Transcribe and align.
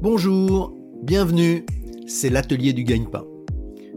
Bonjour, 0.00 0.76
bienvenue, 1.02 1.66
c'est 2.06 2.30
l'atelier 2.30 2.72
du 2.72 2.84
gagne-pain. 2.84 3.24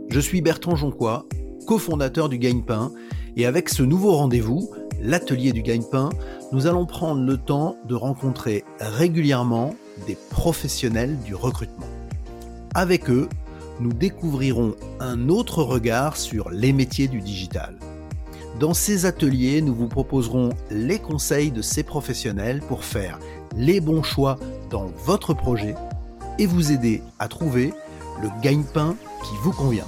Je 0.09 0.19
suis 0.19 0.41
Bertrand 0.41 0.75
Jonquois, 0.75 1.27
cofondateur 1.67 2.27
du 2.27 2.39
gagne-pain, 2.39 2.91
et 3.37 3.45
avec 3.45 3.69
ce 3.69 3.83
nouveau 3.83 4.13
rendez-vous, 4.13 4.71
l'atelier 4.99 5.51
du 5.51 5.61
gagne-pain, 5.61 6.09
nous 6.51 6.65
allons 6.65 6.87
prendre 6.87 7.21
le 7.21 7.37
temps 7.37 7.75
de 7.87 7.93
rencontrer 7.93 8.63
régulièrement 8.79 9.75
des 10.07 10.17
professionnels 10.31 11.19
du 11.23 11.35
recrutement. 11.35 11.85
Avec 12.73 13.07
eux, 13.11 13.29
nous 13.79 13.93
découvrirons 13.93 14.73
un 14.99 15.29
autre 15.29 15.61
regard 15.61 16.17
sur 16.17 16.49
les 16.49 16.73
métiers 16.73 17.09
du 17.09 17.19
digital. 17.19 17.75
Dans 18.59 18.73
ces 18.73 19.05
ateliers, 19.05 19.61
nous 19.61 19.75
vous 19.75 19.87
proposerons 19.87 20.49
les 20.71 20.97
conseils 20.97 21.51
de 21.51 21.61
ces 21.61 21.83
professionnels 21.83 22.61
pour 22.67 22.85
faire 22.85 23.19
les 23.55 23.79
bons 23.79 24.01
choix 24.01 24.37
dans 24.71 24.87
votre 25.05 25.35
projet 25.35 25.75
et 26.39 26.45
vous 26.45 26.71
aider 26.71 27.01
à 27.19 27.27
trouver 27.27 27.73
le 28.21 28.29
gagne-pain 28.41 28.95
qui 29.23 29.35
vous 29.43 29.51
convient. 29.51 29.87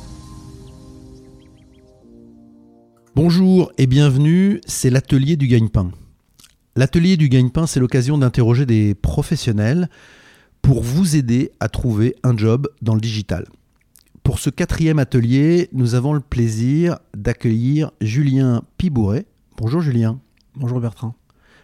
Bonjour 3.16 3.71
et 3.77 3.85
bienvenue, 3.85 4.59
c'est 4.66 4.89
l'atelier 4.89 5.35
du 5.35 5.47
gagne-pain. 5.47 5.91
L'atelier 6.75 7.17
du 7.17 7.29
gagne-pain, 7.29 7.67
c'est 7.67 7.79
l'occasion 7.79 8.17
d'interroger 8.17 8.66
des 8.66 8.95
professionnels 8.95 9.88
pour 10.63 10.81
vous 10.81 11.16
aider 11.16 11.52
à 11.59 11.69
trouver 11.69 12.16
un 12.23 12.35
job 12.35 12.67
dans 12.81 12.95
le 12.95 13.02
digital. 13.02 13.45
Pour 14.23 14.39
ce 14.39 14.49
quatrième 14.49 14.99
atelier, 14.99 15.69
nous 15.73 15.94
avons 15.94 16.13
le 16.13 16.21
plaisir 16.21 16.97
d'accueillir 17.16 17.91
Julien 18.02 18.63
Pibouret. 18.77 19.25
Bonjour 19.57 19.81
Julien. 19.81 20.19
Bonjour 20.55 20.80
Bertrand. 20.80 21.13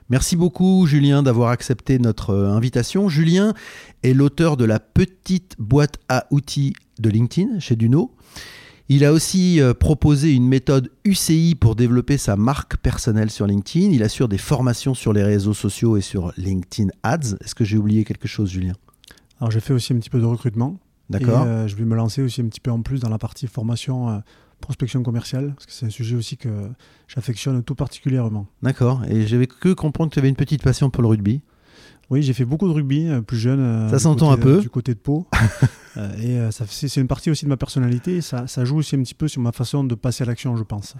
Merci 0.09 0.35
beaucoup 0.35 0.87
Julien 0.87 1.21
d'avoir 1.21 1.51
accepté 1.51 1.99
notre 1.99 2.31
euh, 2.31 2.49
invitation. 2.49 3.09
Julien 3.09 3.53
est 4.01 4.13
l'auteur 4.13 4.57
de 4.57 4.65
la 4.65 4.79
petite 4.79 5.55
boîte 5.59 5.97
à 6.09 6.25
outils 6.31 6.73
de 6.97 7.09
LinkedIn 7.11 7.59
chez 7.59 7.75
Duno. 7.75 8.15
Il 8.91 9.05
a 9.05 9.13
aussi 9.13 9.61
euh, 9.61 9.75
proposé 9.75 10.33
une 10.33 10.47
méthode 10.47 10.89
UCI 11.05 11.53
pour 11.53 11.75
développer 11.75 12.17
sa 12.17 12.35
marque 12.35 12.77
personnelle 12.77 13.29
sur 13.29 13.45
LinkedIn. 13.45 13.91
Il 13.91 14.01
assure 14.01 14.27
des 14.27 14.39
formations 14.39 14.95
sur 14.95 15.13
les 15.13 15.23
réseaux 15.23 15.53
sociaux 15.53 15.95
et 15.95 16.01
sur 16.01 16.33
LinkedIn 16.37 16.89
Ads. 17.03 17.35
Est-ce 17.41 17.53
que 17.53 17.63
j'ai 17.63 17.77
oublié 17.77 18.03
quelque 18.03 18.27
chose 18.27 18.49
Julien? 18.49 18.73
Alors 19.39 19.51
j'ai 19.51 19.59
fait 19.59 19.73
aussi 19.73 19.93
un 19.93 19.99
petit 19.99 20.09
peu 20.09 20.19
de 20.19 20.25
recrutement. 20.25 20.79
D'accord. 21.09 21.43
Euh, 21.45 21.67
je 21.67 21.75
vais 21.75 21.85
me 21.85 21.95
lancer 21.95 22.21
aussi 22.21 22.41
un 22.41 22.47
petit 22.47 22.59
peu 22.59 22.71
en 22.71 22.81
plus 22.81 22.99
dans 22.99 23.09
la 23.09 23.17
partie 23.17 23.47
formation 23.47 24.21
prospection 24.59 25.03
commerciale, 25.03 25.53
parce 25.55 25.65
que 25.65 25.71
c'est 25.71 25.85
un 25.85 25.89
sujet 25.89 26.17
aussi 26.17 26.35
que 26.35 26.49
j'affectionne 27.07 27.63
tout 27.63 27.75
particulièrement. 27.75 28.45
D'accord. 28.61 29.01
Et 29.09 29.25
j'avais 29.25 29.47
que 29.47 29.73
comprendre 29.73 30.09
que 30.09 30.15
tu 30.15 30.19
avais 30.19 30.27
une 30.27 30.35
petite 30.35 30.61
passion 30.61 30.89
pour 30.89 31.01
le 31.01 31.07
rugby. 31.07 31.41
Oui, 32.09 32.23
j'ai 32.23 32.33
fait 32.33 32.43
beaucoup 32.43 32.67
de 32.67 32.73
rugby 32.73 33.07
euh, 33.07 33.21
plus 33.21 33.37
jeune. 33.37 33.59
Euh, 33.59 33.89
ça 33.89 33.99
s'entend 33.99 34.31
un 34.31 34.37
peu. 34.37 34.59
Du 34.59 34.69
côté 34.69 34.93
de 34.93 34.99
Pau. 34.99 35.27
et 36.21 36.39
c'est 36.51 36.97
une 36.97 37.07
partie 37.07 37.29
aussi 37.29 37.45
de 37.45 37.49
ma 37.49 37.57
personnalité. 37.57 38.17
Et 38.17 38.21
ça, 38.21 38.47
ça 38.47 38.65
joue 38.65 38.77
aussi 38.77 38.95
un 38.95 39.03
petit 39.03 39.13
peu 39.13 39.27
sur 39.27 39.41
ma 39.41 39.51
façon 39.51 39.83
de 39.83 39.95
passer 39.95 40.23
à 40.23 40.27
l'action, 40.27 40.55
je 40.55 40.63
pense. 40.63 40.95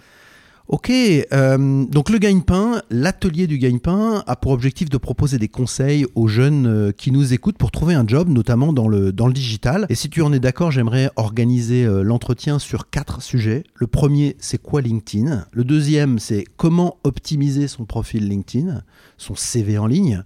Ok, 0.68 0.90
euh, 0.90 1.84
donc 1.86 2.10
le 2.10 2.18
gagne-pain, 2.18 2.82
l'atelier 2.90 3.48
du 3.48 3.58
gagne-pain 3.58 4.22
a 4.26 4.36
pour 4.36 4.52
objectif 4.52 4.88
de 4.88 4.98
proposer 4.98 5.36
des 5.36 5.48
conseils 5.48 6.06
aux 6.14 6.28
jeunes 6.28 6.66
euh, 6.66 6.92
qui 6.92 7.10
nous 7.10 7.32
écoutent 7.32 7.58
pour 7.58 7.72
trouver 7.72 7.94
un 7.94 8.06
job, 8.06 8.28
notamment 8.28 8.72
dans 8.72 8.86
le, 8.86 9.12
dans 9.12 9.26
le 9.26 9.32
digital. 9.32 9.86
Et 9.88 9.96
si 9.96 10.08
tu 10.08 10.22
en 10.22 10.32
es 10.32 10.38
d'accord, 10.38 10.70
j'aimerais 10.70 11.10
organiser 11.16 11.84
euh, 11.84 12.02
l'entretien 12.02 12.60
sur 12.60 12.88
quatre 12.88 13.20
sujets. 13.20 13.64
Le 13.74 13.88
premier, 13.88 14.36
c'est 14.38 14.62
quoi 14.62 14.80
LinkedIn? 14.80 15.44
Le 15.50 15.64
deuxième, 15.64 16.20
c'est 16.20 16.44
comment 16.56 16.98
optimiser 17.02 17.66
son 17.66 17.84
profil 17.84 18.28
LinkedIn, 18.28 18.82
son 19.18 19.34
CV 19.34 19.76
en 19.76 19.88
ligne. 19.88 20.22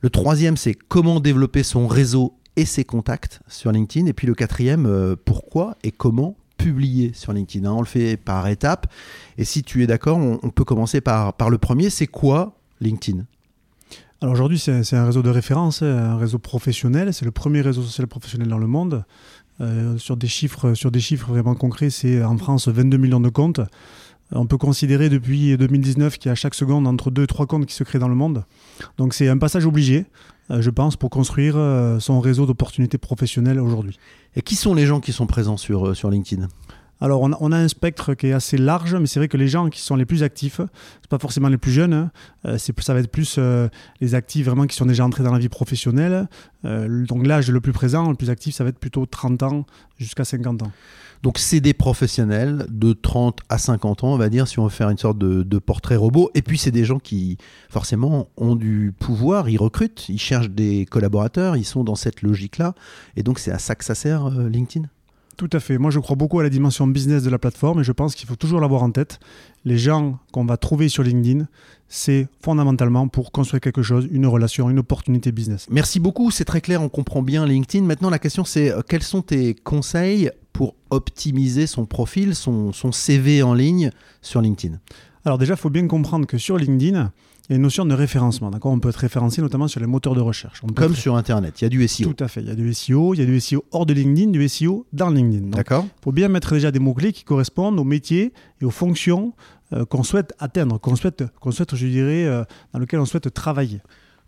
Le 0.00 0.08
troisième, 0.08 0.56
c'est 0.56 0.74
comment 0.74 1.20
développer 1.20 1.62
son 1.62 1.86
réseau 1.86 2.32
et 2.56 2.64
ses 2.64 2.84
contacts 2.84 3.40
sur 3.46 3.72
LinkedIn. 3.72 4.06
Et 4.06 4.14
puis 4.14 4.26
le 4.26 4.34
quatrième, 4.34 5.16
pourquoi 5.26 5.76
et 5.84 5.90
comment 5.90 6.36
publier 6.56 7.12
sur 7.14 7.32
LinkedIn. 7.32 7.68
Hein. 7.68 7.74
On 7.74 7.80
le 7.80 7.86
fait 7.86 8.16
par 8.16 8.46
étapes. 8.48 8.86
Et 9.38 9.44
si 9.44 9.62
tu 9.62 9.82
es 9.82 9.86
d'accord, 9.86 10.18
on, 10.18 10.50
peut 10.50 10.64
commencer 10.64 11.00
par, 11.00 11.32
le 11.50 11.58
premier. 11.58 11.90
C'est 11.90 12.06
quoi 12.06 12.56
LinkedIn? 12.80 13.24
Alors 14.22 14.32
aujourd'hui, 14.32 14.58
c'est 14.58 14.94
un 14.94 15.04
réseau 15.04 15.22
de 15.22 15.30
référence, 15.30 15.82
un 15.82 16.16
réseau 16.16 16.38
professionnel. 16.38 17.12
C'est 17.12 17.24
le 17.24 17.30
premier 17.30 17.60
réseau 17.60 17.82
social 17.82 18.06
professionnel 18.06 18.48
dans 18.48 18.58
le 18.58 18.66
monde. 18.66 19.04
Euh, 19.62 19.96
sur, 19.96 20.18
des 20.18 20.26
chiffres, 20.26 20.74
sur 20.74 20.90
des 20.90 21.00
chiffres 21.00 21.28
vraiment 21.28 21.54
concrets, 21.54 21.88
c'est 21.88 22.22
en 22.22 22.36
France 22.36 22.68
22 22.68 22.98
millions 22.98 23.20
de 23.20 23.30
comptes. 23.30 23.60
On 24.32 24.46
peut 24.46 24.58
considérer 24.58 25.08
depuis 25.08 25.56
2019 25.56 26.18
qu'il 26.18 26.28
y 26.28 26.32
a 26.32 26.34
chaque 26.34 26.54
seconde 26.54 26.86
entre 26.86 27.10
2 27.10 27.22
et 27.22 27.26
3 27.26 27.46
comptes 27.46 27.66
qui 27.66 27.74
se 27.74 27.84
créent 27.84 27.98
dans 27.98 28.08
le 28.08 28.14
monde. 28.14 28.44
Donc 28.98 29.14
c'est 29.14 29.28
un 29.28 29.38
passage 29.38 29.66
obligé. 29.66 30.06
Euh, 30.50 30.62
je 30.62 30.70
pense, 30.70 30.96
pour 30.96 31.10
construire 31.10 31.56
euh, 31.56 31.98
son 31.98 32.20
réseau 32.20 32.46
d'opportunités 32.46 32.98
professionnelles 32.98 33.60
aujourd'hui. 33.60 33.98
Et 34.36 34.42
qui 34.42 34.54
sont 34.54 34.74
les 34.74 34.86
gens 34.86 35.00
qui 35.00 35.12
sont 35.12 35.26
présents 35.26 35.56
sur, 35.56 35.88
euh, 35.88 35.94
sur 35.94 36.10
LinkedIn? 36.10 36.48
Alors, 37.00 37.20
on 37.22 37.52
a, 37.52 37.56
un 37.58 37.68
spectre 37.68 38.14
qui 38.14 38.28
est 38.28 38.32
assez 38.32 38.56
large, 38.56 38.94
mais 38.94 39.06
c'est 39.06 39.20
vrai 39.20 39.28
que 39.28 39.36
les 39.36 39.48
gens 39.48 39.68
qui 39.68 39.80
sont 39.80 39.96
les 39.96 40.06
plus 40.06 40.22
actifs, 40.22 40.60
c'est 41.02 41.10
pas 41.10 41.18
forcément 41.18 41.48
les 41.48 41.58
plus 41.58 41.72
jeunes, 41.72 41.92
hein, 41.92 42.56
c'est, 42.58 42.78
ça 42.80 42.94
va 42.94 43.00
être 43.00 43.10
plus 43.10 43.38
les 44.00 44.14
actifs 44.14 44.46
vraiment 44.46 44.66
qui 44.66 44.76
sont 44.76 44.86
déjà 44.86 45.04
entrés 45.04 45.22
dans 45.22 45.32
la 45.32 45.38
vie 45.38 45.48
professionnelle. 45.48 46.26
donc, 46.64 47.26
l'âge 47.26 47.50
le 47.50 47.60
plus 47.60 47.72
présent, 47.72 48.08
le 48.08 48.16
plus 48.16 48.30
actif, 48.30 48.54
ça 48.54 48.64
va 48.64 48.70
être 48.70 48.78
plutôt 48.78 49.04
30 49.04 49.42
ans 49.42 49.66
jusqu'à 49.98 50.24
50 50.24 50.62
ans. 50.62 50.72
Donc 51.22 51.38
c'est 51.38 51.60
des 51.60 51.74
professionnels 51.74 52.66
de 52.68 52.92
30 52.92 53.40
à 53.48 53.58
50 53.58 54.04
ans, 54.04 54.14
on 54.14 54.16
va 54.16 54.28
dire, 54.28 54.46
si 54.46 54.58
on 54.58 54.64
veut 54.64 54.70
faire 54.70 54.90
une 54.90 54.98
sorte 54.98 55.18
de, 55.18 55.58
portrait 55.58 55.96
robot. 55.96 56.30
Et 56.34 56.42
puis 56.42 56.58
c'est 56.58 56.70
des 56.70 56.84
gens 56.84 56.98
qui, 56.98 57.38
forcément, 57.68 58.28
ont 58.36 58.54
du 58.54 58.94
pouvoir, 58.98 59.48
ils 59.48 59.56
recrutent, 59.56 60.08
ils 60.08 60.20
cherchent 60.20 60.50
des 60.50 60.86
collaborateurs, 60.86 61.56
ils 61.56 61.64
sont 61.64 61.84
dans 61.84 61.94
cette 61.94 62.22
logique-là. 62.22 62.74
Et 63.16 63.22
donc 63.22 63.38
c'est 63.38 63.50
à 63.50 63.58
ça 63.58 63.74
que 63.74 63.84
ça 63.84 63.94
sert, 63.94 64.26
euh, 64.26 64.48
LinkedIn? 64.48 64.86
Tout 65.36 65.50
à 65.52 65.60
fait. 65.60 65.78
Moi, 65.78 65.90
je 65.90 65.98
crois 65.98 66.16
beaucoup 66.16 66.40
à 66.40 66.42
la 66.42 66.48
dimension 66.48 66.86
business 66.86 67.22
de 67.22 67.30
la 67.30 67.38
plateforme 67.38 67.80
et 67.80 67.84
je 67.84 67.92
pense 67.92 68.14
qu'il 68.14 68.26
faut 68.26 68.36
toujours 68.36 68.60
l'avoir 68.60 68.82
en 68.82 68.90
tête. 68.90 69.18
Les 69.64 69.78
gens 69.78 70.18
qu'on 70.32 70.44
va 70.44 70.56
trouver 70.56 70.88
sur 70.88 71.02
LinkedIn, 71.02 71.46
c'est 71.88 72.28
fondamentalement 72.40 73.08
pour 73.08 73.32
construire 73.32 73.60
quelque 73.60 73.82
chose, 73.82 74.08
une 74.10 74.26
relation, 74.26 74.70
une 74.70 74.78
opportunité 74.78 75.32
business. 75.32 75.66
Merci 75.70 76.00
beaucoup, 76.00 76.30
c'est 76.30 76.44
très 76.44 76.60
clair, 76.60 76.82
on 76.82 76.88
comprend 76.88 77.22
bien 77.22 77.46
LinkedIn. 77.46 77.84
Maintenant, 77.84 78.10
la 78.10 78.18
question 78.18 78.44
c'est 78.44 78.70
euh, 78.70 78.80
quels 78.86 79.02
sont 79.02 79.22
tes 79.22 79.54
conseils 79.54 80.30
pour 80.52 80.74
optimiser 80.90 81.66
son 81.66 81.84
profil, 81.84 82.34
son, 82.34 82.72
CV 82.92 83.42
en 83.42 83.54
ligne 83.54 83.90
sur 84.22 84.40
LinkedIn? 84.40 84.78
Alors 85.26 85.38
déjà, 85.38 85.54
il 85.54 85.56
faut 85.56 85.70
bien 85.70 85.88
comprendre 85.88 86.24
que 86.24 86.38
sur 86.38 86.56
LinkedIn, 86.56 87.12
il 87.48 87.52
y 87.52 87.54
a 87.54 87.56
une 87.56 87.62
notion 87.62 87.84
de 87.84 87.92
référencement. 87.94 88.48
D'accord? 88.50 88.72
On 88.72 88.78
peut 88.78 88.90
être 88.90 88.96
référencé 88.96 89.42
notamment 89.42 89.66
sur 89.66 89.80
les 89.80 89.86
moteurs 89.86 90.14
de 90.14 90.20
recherche. 90.20 90.62
Comme 90.76 90.94
sur 90.94 91.16
Internet, 91.16 91.60
il 91.60 91.64
y 91.64 91.66
a 91.66 91.68
du 91.68 91.86
SEO. 91.88 92.12
Tout 92.12 92.24
à 92.24 92.28
fait. 92.28 92.42
Il 92.42 92.46
y 92.46 92.50
a 92.50 92.54
du 92.54 92.72
SEO, 92.72 93.12
il 93.12 93.18
y 93.18 93.22
a 93.24 93.26
du 93.26 93.40
SEO 93.40 93.64
hors 93.72 93.86
de 93.86 93.92
LinkedIn, 93.92 94.30
du 94.30 94.48
SEO 94.48 94.86
dans 94.92 95.10
LinkedIn. 95.10 95.48
D'accord. 95.48 95.84
Il 95.84 96.04
faut 96.04 96.12
bien 96.12 96.28
mettre 96.28 96.54
déjà 96.54 96.70
des 96.70 96.78
mots-clés 96.78 97.12
qui 97.12 97.24
correspondent 97.24 97.78
aux 97.80 97.84
métiers 97.84 98.32
et 98.60 98.64
aux 98.64 98.70
fonctions 98.70 99.34
euh, 99.72 99.84
qu'on 99.84 100.04
souhaite 100.04 100.32
atteindre, 100.38 100.78
qu'on 100.78 100.94
souhaite, 100.94 101.24
qu'on 101.40 101.50
souhaite, 101.50 101.74
je 101.74 101.86
dirais, 101.88 102.24
euh, 102.24 102.44
dans 102.72 102.78
lesquelles 102.78 103.00
on 103.00 103.04
souhaite 103.04 103.34
travailler. 103.34 103.80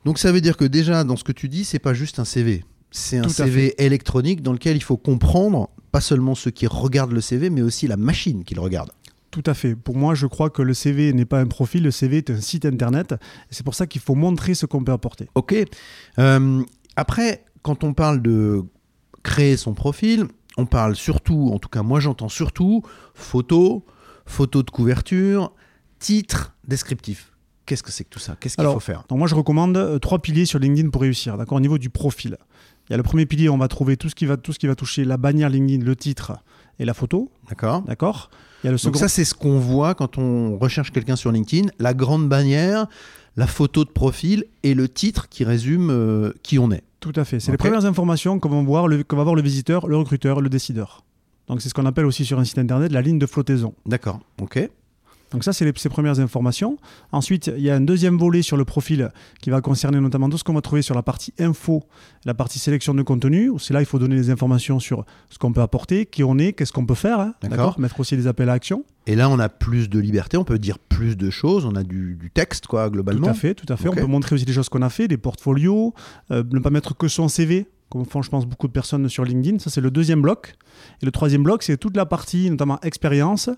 Donc 0.04 0.19
ça 0.19 0.32
veut 0.32 0.41
dire 0.41 0.56
que 0.56 0.65
déjà, 0.65 1.04
dans 1.04 1.16
ce 1.16 1.22
que 1.22 1.32
tu 1.32 1.48
dis, 1.48 1.65
c'est 1.65 1.78
pas 1.78 1.94
juste 1.94 2.19
un 2.19 2.25
CV. 2.25 2.65
C'est 2.91 3.19
un 3.19 3.28
CV 3.28 3.75
électronique 3.84 4.42
dans 4.42 4.53
lequel 4.53 4.76
il 4.76 4.82
faut 4.82 4.97
comprendre 4.97 5.70
pas 5.92 6.00
seulement 6.00 6.34
ceux 6.34 6.50
qui 6.50 6.66
regardent 6.66 7.12
le 7.12 7.20
CV, 7.20 7.50
mais 7.50 7.62
aussi 7.62 7.86
la 7.86 7.97
machine 7.97 8.44
qui 8.44 8.54
le 8.54 8.60
regarde. 8.60 8.91
Tout 9.31 9.43
à 9.47 9.55
fait. 9.55 9.77
Pour 9.77 9.97
moi, 9.97 10.15
je 10.15 10.27
crois 10.27 10.49
que 10.50 10.62
le 10.62 10.72
CV 10.75 11.12
n'est 11.12 11.27
pas 11.27 11.41
un 11.41 11.47
profil, 11.47 11.83
le 11.83 11.91
CV 11.91 12.19
est 12.19 12.31
un 12.31 12.41
site 12.41 12.65
internet. 12.65 13.15
C'est 13.50 13.65
pour 13.65 13.75
ça 13.75 13.87
qu'il 13.87 14.00
faut 14.00 14.15
montrer 14.15 14.55
ce 14.55 14.65
qu'on 14.66 14.83
peut 14.83 14.93
apporter. 14.93 15.28
Ok. 15.34 15.55
Euh, 16.19 16.62
après, 16.97 17.44
quand 17.62 17.84
on 17.84 17.93
parle 17.93 18.22
de 18.22 18.65
créer 19.22 19.56
son 19.56 19.75
profil, 19.75 20.27
on 20.56 20.66
parle 20.66 20.97
surtout, 20.97 21.50
en 21.53 21.59
tout 21.59 21.69
cas 21.69 21.83
moi 21.83 22.00
j'entends 22.00 22.28
surtout, 22.28 22.83
photo, 23.15 23.84
photo 24.27 24.62
de 24.62 24.71
couverture, 24.71 25.53
titre, 25.99 26.56
descriptif. 26.66 27.33
Qu'est-ce 27.66 27.83
que 27.83 27.93
c'est 27.93 28.05
que 28.05 28.09
tout 28.09 28.19
ça? 28.19 28.37
Qu'est-ce 28.41 28.56
qu'il 28.56 28.65
faut 28.65 28.81
faire? 28.81 29.05
donc 29.09 29.19
Moi 29.19 29.28
je 29.28 29.34
recommande 29.34 29.77
euh, 29.77 29.98
trois 29.98 30.21
piliers 30.21 30.47
sur 30.47 30.59
LinkedIn 30.59 30.89
pour 30.89 31.03
réussir, 31.03 31.36
d'accord, 31.36 31.59
au 31.59 31.60
niveau 31.60 31.78
du 31.78 31.91
profil. 31.91 32.39
Il 32.89 32.93
y 32.93 32.95
a 32.95 32.97
le 32.97 33.03
premier 33.03 33.27
pilier, 33.27 33.49
on 33.49 33.59
va 33.59 33.69
trouver 33.69 33.97
tout 33.97 34.09
ce 34.09 34.15
qui 34.15 34.27
va, 34.27 34.37
tout 34.37 34.53
ce 34.53 34.59
qui 34.59 34.67
va 34.67 34.75
toucher 34.75 35.05
la 35.05 35.17
bannière 35.17 35.51
LinkedIn, 35.51 35.85
le 35.85 35.97
titre 35.97 36.33
et 36.79 36.85
la 36.85 36.95
photo. 36.95 37.31
D'accord. 37.49 37.83
D'accord. 37.83 38.31
Il 38.63 38.67
y 38.67 38.69
a 38.69 38.73
le 38.73 38.79
second... 38.79 38.93
Donc 38.93 39.01
ça, 39.01 39.09
c'est 39.09 39.25
ce 39.25 39.35
qu'on 39.35 39.59
voit 39.59 39.95
quand 39.95 40.19
on 40.19 40.57
recherche 40.59 40.91
quelqu'un 40.91 41.17
sur 41.17 41.31
LinkedIn. 41.31 41.69
La 41.79 41.95
grande 41.95 42.29
bannière, 42.29 42.87
la 43.37 43.47
photo 43.47 43.85
de 43.85 43.91
profil 43.91 44.45
et 44.63 44.75
le 44.75 44.89
titre 44.89 45.29
qui 45.29 45.45
résume 45.45 45.91
euh, 45.91 46.33
qui 46.43 46.59
on 46.59 46.71
est. 46.71 46.83
Tout 47.01 47.13
à 47.15 47.25
fait. 47.25 47.41
C'est 47.41 47.53
les 47.53 47.59
premières 47.59 47.85
informations 47.85 48.41
que 48.41 48.49
va, 48.49 48.61
voir 48.63 48.89
le, 48.89 49.05
va 49.09 49.23
voir 49.23 49.35
le 49.35 49.43
visiteur, 49.43 49.87
le 49.87 49.97
recruteur, 49.97 50.41
le 50.41 50.49
décideur. 50.49 51.05
Donc 51.47 51.63
c'est 51.63 51.69
ce 51.69 51.75
qu'on 51.75 51.87
appelle 51.87 52.07
aussi 52.07 52.25
sur 52.25 52.39
un 52.39 52.45
site 52.45 52.59
internet 52.59 52.91
la 52.91 53.01
ligne 53.01 53.19
de 53.19 53.27
flottaison. 53.27 53.75
D'accord. 53.87 54.21
Ok. 54.41 54.69
Donc 55.30 55.45
ça, 55.45 55.53
c'est 55.53 55.65
les, 55.65 55.72
premières 55.72 56.21
informations. 56.21 56.78
Ensuite, 57.13 57.51
il 57.57 57.63
y 57.63 57.71
a 57.71 57.75
un 57.75 57.80
deuxième 57.80 58.16
volet 58.16 58.42
sur 58.42 58.57
le 58.57 58.65
profil 58.65 59.10
qui 59.41 59.51
va 59.51 59.60
concerner 59.60 60.01
notamment 60.01 60.28
tout 60.28 60.39
ce 60.39 60.45
qu'on 60.45 60.54
va 60.54 60.60
trouver 60.60 60.83
sur 60.83 60.95
la 60.95 61.03
partie 61.03 61.33
info, 61.39 61.84
la 62.25 62.34
partie 62.34 62.59
sélection 62.59 62.95
de 62.95 63.03
contenu. 63.03 63.51
C'est 63.59 63.75
là 63.75 63.80
il 63.80 63.86
faut 63.86 63.98
donner 63.98 64.16
des 64.16 64.30
informations 64.30 64.80
sur 64.80 65.04
ce 65.30 65.39
qu'on 65.39 65.53
peut 65.53 65.60
apporter, 65.60 66.07
qui 66.07 66.25
on 66.25 66.39
est, 66.39 66.53
qu'est-ce 66.53 66.72
qu'on 66.72 66.86
peut 66.86 66.95
faire. 66.95 67.21
Hein, 67.21 67.34
d'accord. 67.42 67.78
Mettre 67.78 68.01
aussi 68.01 68.16
des 68.16 68.27
appels 68.27 68.48
à 68.48 68.53
action. 68.53 68.84
Et 69.07 69.15
là, 69.15 69.30
on 69.30 69.39
a 69.39 69.48
plus 69.48 69.89
de 69.89 69.98
liberté, 69.98 70.36
on 70.36 70.45
peut 70.45 70.59
dire 70.59 70.78
plus 70.78 71.16
de 71.16 71.30
choses, 71.30 71.65
on 71.65 71.75
a 71.75 71.83
du, 71.83 72.30
texte, 72.34 72.66
quoi, 72.66 72.91
globalement. 72.91 73.28
Tout 73.28 73.30
à 73.30 73.34
fait, 73.34 73.54
tout 73.54 73.72
à 73.72 73.77
fait. 73.77 73.89
On 73.89 73.95
peut 73.95 74.04
montrer 74.04 74.34
aussi 74.34 74.45
des 74.45 74.53
choses 74.53 74.69
qu'on 74.69 74.83
a 74.83 74.91
fait, 74.91 75.09
des 75.09 75.16
portfolios, 75.16 75.95
euh, 76.30 76.45
ne 76.53 76.59
pas 76.59 76.71
mettre 76.71 76.95
que 76.95 77.09
son 77.09 77.28
CV 77.28 77.66
comme 77.89 78.05
font, 78.05 78.23
je 78.23 78.31
pense, 78.31 78.47
beaucoup 78.47 78.69
de 78.69 78.73
personnes 78.73 79.09
sur 79.09 79.25
LinkedIn. 79.25 79.59
Ça, 79.59 79.71
c'est 79.71 79.81
le 79.81 79.91
deuxième 79.91 80.23
bloc. 80.23 80.57
Et 81.03 81.07
le 81.07 81.13
troisième 81.13 81.43
bloc, 81.43 81.63
c'est 81.63 81.77
toute 81.77 81.97
la 81.97 82.07
partie, 82.07 82.51
notamment 82.51 82.79
expérience, 82.83 83.51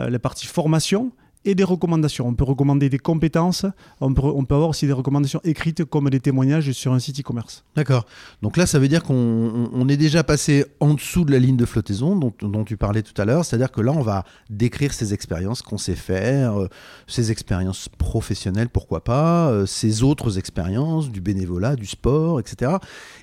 euh, 0.00 0.10
les 0.10 0.18
parties 0.18 0.46
formation 0.46 1.12
et 1.46 1.54
des 1.54 1.64
recommandations. 1.64 2.26
On 2.26 2.34
peut 2.34 2.44
recommander 2.44 2.90
des 2.90 2.98
compétences, 2.98 3.64
on 4.00 4.12
peut, 4.12 4.54
avoir 4.54 4.68
aussi 4.68 4.86
des 4.86 4.92
recommandations 4.92 5.40
écrites 5.44 5.84
comme 5.84 6.10
des 6.10 6.20
témoignages 6.20 6.72
sur 6.72 6.92
un 6.92 6.98
site 6.98 7.20
e-commerce. 7.20 7.64
D'accord. 7.76 8.04
Donc 8.42 8.56
là, 8.56 8.66
ça 8.66 8.78
veut 8.78 8.88
dire 8.88 9.02
qu'on 9.02 9.70
on 9.72 9.88
est 9.88 9.96
déjà 9.96 10.24
passé 10.24 10.66
en 10.80 10.94
dessous 10.94 11.24
de 11.24 11.32
la 11.32 11.38
ligne 11.38 11.56
de 11.56 11.64
flottaison 11.64 12.16
dont, 12.16 12.64
tu 12.64 12.76
parlais 12.76 13.02
tout 13.02 13.20
à 13.20 13.24
l'heure. 13.24 13.44
C'est-à-dire 13.44 13.70
que 13.70 13.80
là, 13.80 13.92
on 13.92 14.02
va 14.02 14.24
décrire 14.50 14.92
ces 14.92 15.14
expériences 15.14 15.62
qu'on 15.62 15.78
sait 15.78 15.94
faire, 15.94 16.60
euh, 16.60 16.68
ces 17.06 17.30
expériences 17.30 17.88
professionnelles, 17.88 18.68
pourquoi 18.68 19.04
pas, 19.04 19.48
euh, 19.48 19.66
ces 19.66 20.02
autres 20.02 20.38
expériences 20.38 21.10
du 21.10 21.20
bénévolat, 21.20 21.76
du 21.76 21.86
sport, 21.86 22.40
etc. 22.40 22.72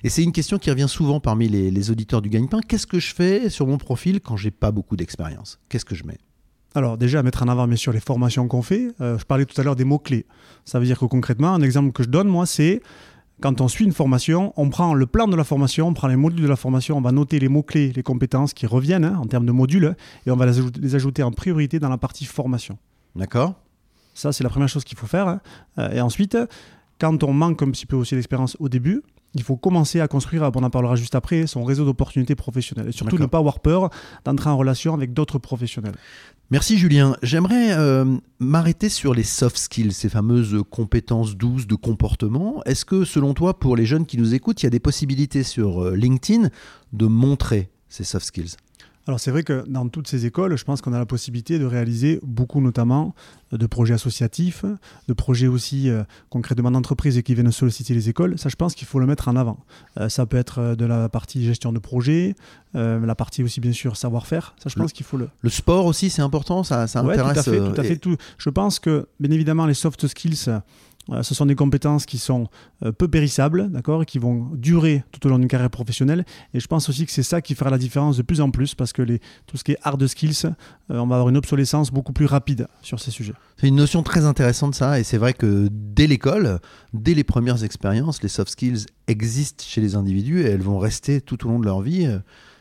Et 0.02 0.08
c'est 0.08 0.22
une 0.22 0.32
question 0.32 0.58
qui 0.58 0.70
revient 0.70 0.88
souvent 0.88 1.20
parmi 1.20 1.48
les, 1.48 1.70
les 1.70 1.90
auditeurs 1.90 2.22
du 2.22 2.30
gagne-pain. 2.30 2.60
Qu'est-ce 2.66 2.86
que 2.86 2.98
je 2.98 3.14
fais 3.14 3.50
sur 3.50 3.66
mon 3.66 3.76
profil 3.76 4.20
quand 4.20 4.36
j'ai 4.36 4.50
pas 4.50 4.70
beaucoup 4.70 4.96
d'expérience? 4.96 5.58
Qu'est-ce 5.68 5.84
que 5.84 5.94
je 5.94 6.04
mets? 6.04 6.18
Alors 6.74 6.98
déjà, 6.98 7.22
mettre 7.22 7.42
en 7.42 7.48
avant 7.48 7.66
bien 7.66 7.76
sûr 7.76 7.92
les 7.92 8.00
formations 8.00 8.48
qu'on 8.48 8.62
fait. 8.62 8.88
Euh, 9.00 9.18
je 9.18 9.24
parlais 9.24 9.44
tout 9.44 9.58
à 9.60 9.64
l'heure 9.64 9.76
des 9.76 9.84
mots-clés. 9.84 10.26
Ça 10.64 10.78
veut 10.78 10.86
dire 10.86 10.98
que 10.98 11.04
concrètement, 11.04 11.54
un 11.54 11.62
exemple 11.62 11.92
que 11.92 12.02
je 12.02 12.08
donne, 12.08 12.28
moi, 12.28 12.46
c'est 12.46 12.82
quand 13.40 13.60
on 13.60 13.68
suit 13.68 13.84
une 13.84 13.92
formation, 13.92 14.52
on 14.56 14.70
prend 14.70 14.94
le 14.94 15.06
plan 15.06 15.26
de 15.26 15.36
la 15.36 15.44
formation, 15.44 15.88
on 15.88 15.94
prend 15.94 16.08
les 16.08 16.16
modules 16.16 16.42
de 16.42 16.48
la 16.48 16.56
formation, 16.56 16.96
on 16.96 17.00
va 17.00 17.12
noter 17.12 17.38
les 17.38 17.48
mots-clés, 17.48 17.92
les 17.94 18.02
compétences 18.02 18.54
qui 18.54 18.66
reviennent 18.66 19.04
hein, 19.04 19.18
en 19.20 19.26
termes 19.26 19.46
de 19.46 19.52
modules, 19.52 19.96
et 20.26 20.30
on 20.30 20.36
va 20.36 20.46
les 20.46 20.58
ajouter, 20.58 20.80
les 20.80 20.94
ajouter 20.94 21.22
en 21.22 21.32
priorité 21.32 21.78
dans 21.78 21.88
la 21.88 21.98
partie 21.98 22.24
formation. 22.24 22.78
D'accord 23.16 23.54
Ça, 24.14 24.32
c'est 24.32 24.44
la 24.44 24.50
première 24.50 24.68
chose 24.68 24.84
qu'il 24.84 24.96
faut 24.98 25.06
faire. 25.06 25.28
hein. 25.28 25.40
Euh, 25.78 25.90
et 25.92 26.00
ensuite, 26.00 26.38
quand 27.00 27.22
on 27.24 27.32
manque 27.32 27.62
un 27.62 27.70
petit 27.70 27.86
peu 27.86 27.96
aussi 27.96 28.14
d'expérience 28.14 28.56
au 28.60 28.68
début, 28.68 29.02
il 29.34 29.42
faut 29.42 29.56
commencer 29.56 30.00
à 30.00 30.08
construire, 30.08 30.50
on 30.54 30.62
en 30.62 30.70
parlera 30.70 30.96
juste 30.96 31.14
après, 31.14 31.46
son 31.46 31.64
réseau 31.64 31.84
d'opportunités 31.84 32.34
professionnelles. 32.34 32.88
Et 32.88 32.92
surtout 32.92 33.18
ne 33.18 33.26
pas 33.26 33.38
avoir 33.38 33.60
peur 33.60 33.90
d'entrer 34.24 34.50
en 34.50 34.56
relation 34.56 34.94
avec 34.94 35.12
d'autres 35.12 35.38
professionnels. 35.38 35.94
Merci 36.50 36.78
Julien. 36.78 37.16
J'aimerais 37.22 37.72
euh, 37.72 38.04
m'arrêter 38.38 38.88
sur 38.88 39.14
les 39.14 39.22
soft 39.22 39.56
skills, 39.56 39.92
ces 39.92 40.08
fameuses 40.08 40.62
compétences 40.70 41.36
douces 41.36 41.66
de 41.66 41.74
comportement. 41.74 42.62
Est-ce 42.64 42.84
que 42.84 43.04
selon 43.04 43.34
toi, 43.34 43.58
pour 43.58 43.76
les 43.76 43.86
jeunes 43.86 44.06
qui 44.06 44.18
nous 44.18 44.34
écoutent, 44.34 44.62
il 44.62 44.66
y 44.66 44.68
a 44.68 44.70
des 44.70 44.80
possibilités 44.80 45.42
sur 45.42 45.82
euh, 45.82 45.96
LinkedIn 45.96 46.50
de 46.92 47.06
montrer 47.06 47.70
ces 47.88 48.04
soft 48.04 48.26
skills? 48.26 48.56
Alors 49.06 49.20
c'est 49.20 49.30
vrai 49.30 49.42
que 49.42 49.64
dans 49.68 49.86
toutes 49.88 50.08
ces 50.08 50.24
écoles, 50.24 50.56
je 50.56 50.64
pense 50.64 50.80
qu'on 50.80 50.94
a 50.94 50.98
la 50.98 51.04
possibilité 51.04 51.58
de 51.58 51.66
réaliser 51.66 52.20
beaucoup 52.22 52.62
notamment 52.62 53.14
euh, 53.52 53.58
de 53.58 53.66
projets 53.66 53.92
associatifs, 53.94 54.64
de 55.08 55.12
projets 55.12 55.46
aussi 55.46 55.90
euh, 55.90 56.04
concrètement 56.30 56.70
d'entreprises 56.70 57.20
qui 57.22 57.34
viennent 57.34 57.52
solliciter 57.52 57.92
les 57.92 58.08
écoles. 58.08 58.38
Ça, 58.38 58.48
je 58.48 58.56
pense 58.56 58.74
qu'il 58.74 58.86
faut 58.86 58.98
le 59.00 59.06
mettre 59.06 59.28
en 59.28 59.36
avant. 59.36 59.58
Euh, 60.00 60.08
ça 60.08 60.24
peut 60.24 60.38
être 60.38 60.58
euh, 60.58 60.74
de 60.74 60.86
la 60.86 61.10
partie 61.10 61.44
gestion 61.44 61.70
de 61.72 61.78
projet, 61.78 62.34
euh, 62.76 63.04
la 63.04 63.14
partie 63.14 63.42
aussi 63.42 63.60
bien 63.60 63.72
sûr 63.72 63.96
savoir-faire. 63.98 64.54
Ça, 64.62 64.70
je 64.70 64.76
pense 64.76 64.92
qu'il 64.94 65.04
faut 65.04 65.18
le, 65.18 65.28
Le 65.42 65.50
sport 65.50 65.84
aussi, 65.84 66.08
c'est 66.08 66.22
important, 66.22 66.62
ça, 66.64 66.86
ça 66.86 67.04
Ouais, 67.04 67.14
tout 67.14 67.20
intéresse. 67.20 67.46
à 67.46 67.50
fait, 67.50 67.58
tout 67.58 67.80
à 67.80 67.84
et- 67.84 67.88
fait. 67.88 67.96
Tout. 67.98 68.16
Je 68.38 68.48
pense 68.48 68.78
que, 68.78 69.06
bien 69.20 69.30
évidemment, 69.30 69.66
les 69.66 69.74
soft 69.74 70.06
skills, 70.06 70.48
ce 71.22 71.34
sont 71.34 71.46
des 71.46 71.54
compétences 71.54 72.06
qui 72.06 72.18
sont 72.18 72.48
euh, 72.84 72.92
peu 72.92 73.08
périssables, 73.08 73.70
d'accord, 73.70 74.06
qui 74.06 74.18
vont 74.18 74.50
durer 74.54 75.04
tout 75.12 75.26
au 75.26 75.30
long 75.30 75.38
d'une 75.38 75.48
carrière 75.48 75.70
professionnelle. 75.70 76.24
Et 76.54 76.60
je 76.60 76.66
pense 76.66 76.88
aussi 76.88 77.04
que 77.04 77.12
c'est 77.12 77.22
ça 77.22 77.42
qui 77.42 77.54
fera 77.54 77.70
la 77.70 77.78
différence 77.78 78.16
de 78.16 78.22
plus 78.22 78.40
en 78.40 78.50
plus, 78.50 78.74
parce 78.74 78.92
que 78.92 79.02
les, 79.02 79.20
tout 79.46 79.56
ce 79.56 79.64
qui 79.64 79.72
est 79.72 79.78
hard 79.82 80.06
skills, 80.06 80.46
euh, 80.46 80.52
on 80.88 81.06
va 81.06 81.16
avoir 81.16 81.28
une 81.28 81.36
obsolescence 81.36 81.90
beaucoup 81.90 82.12
plus 82.12 82.26
rapide 82.26 82.66
sur 82.82 83.00
ces 83.00 83.10
sujets. 83.10 83.34
C'est 83.58 83.68
une 83.68 83.76
notion 83.76 84.02
très 84.02 84.24
intéressante 84.24 84.74
ça, 84.74 84.98
et 84.98 85.04
c'est 85.04 85.18
vrai 85.18 85.34
que 85.34 85.68
dès 85.70 86.06
l'école, 86.06 86.58
dès 86.92 87.14
les 87.14 87.24
premières 87.24 87.64
expériences, 87.64 88.22
les 88.22 88.28
soft 88.28 88.50
skills 88.50 88.86
existent 89.06 89.64
chez 89.66 89.80
les 89.80 89.94
individus 89.94 90.40
et 90.40 90.46
elles 90.46 90.62
vont 90.62 90.78
rester 90.78 91.20
tout 91.20 91.46
au 91.46 91.50
long 91.50 91.58
de 91.58 91.66
leur 91.66 91.82
vie. 91.82 92.06
Euh, 92.06 92.18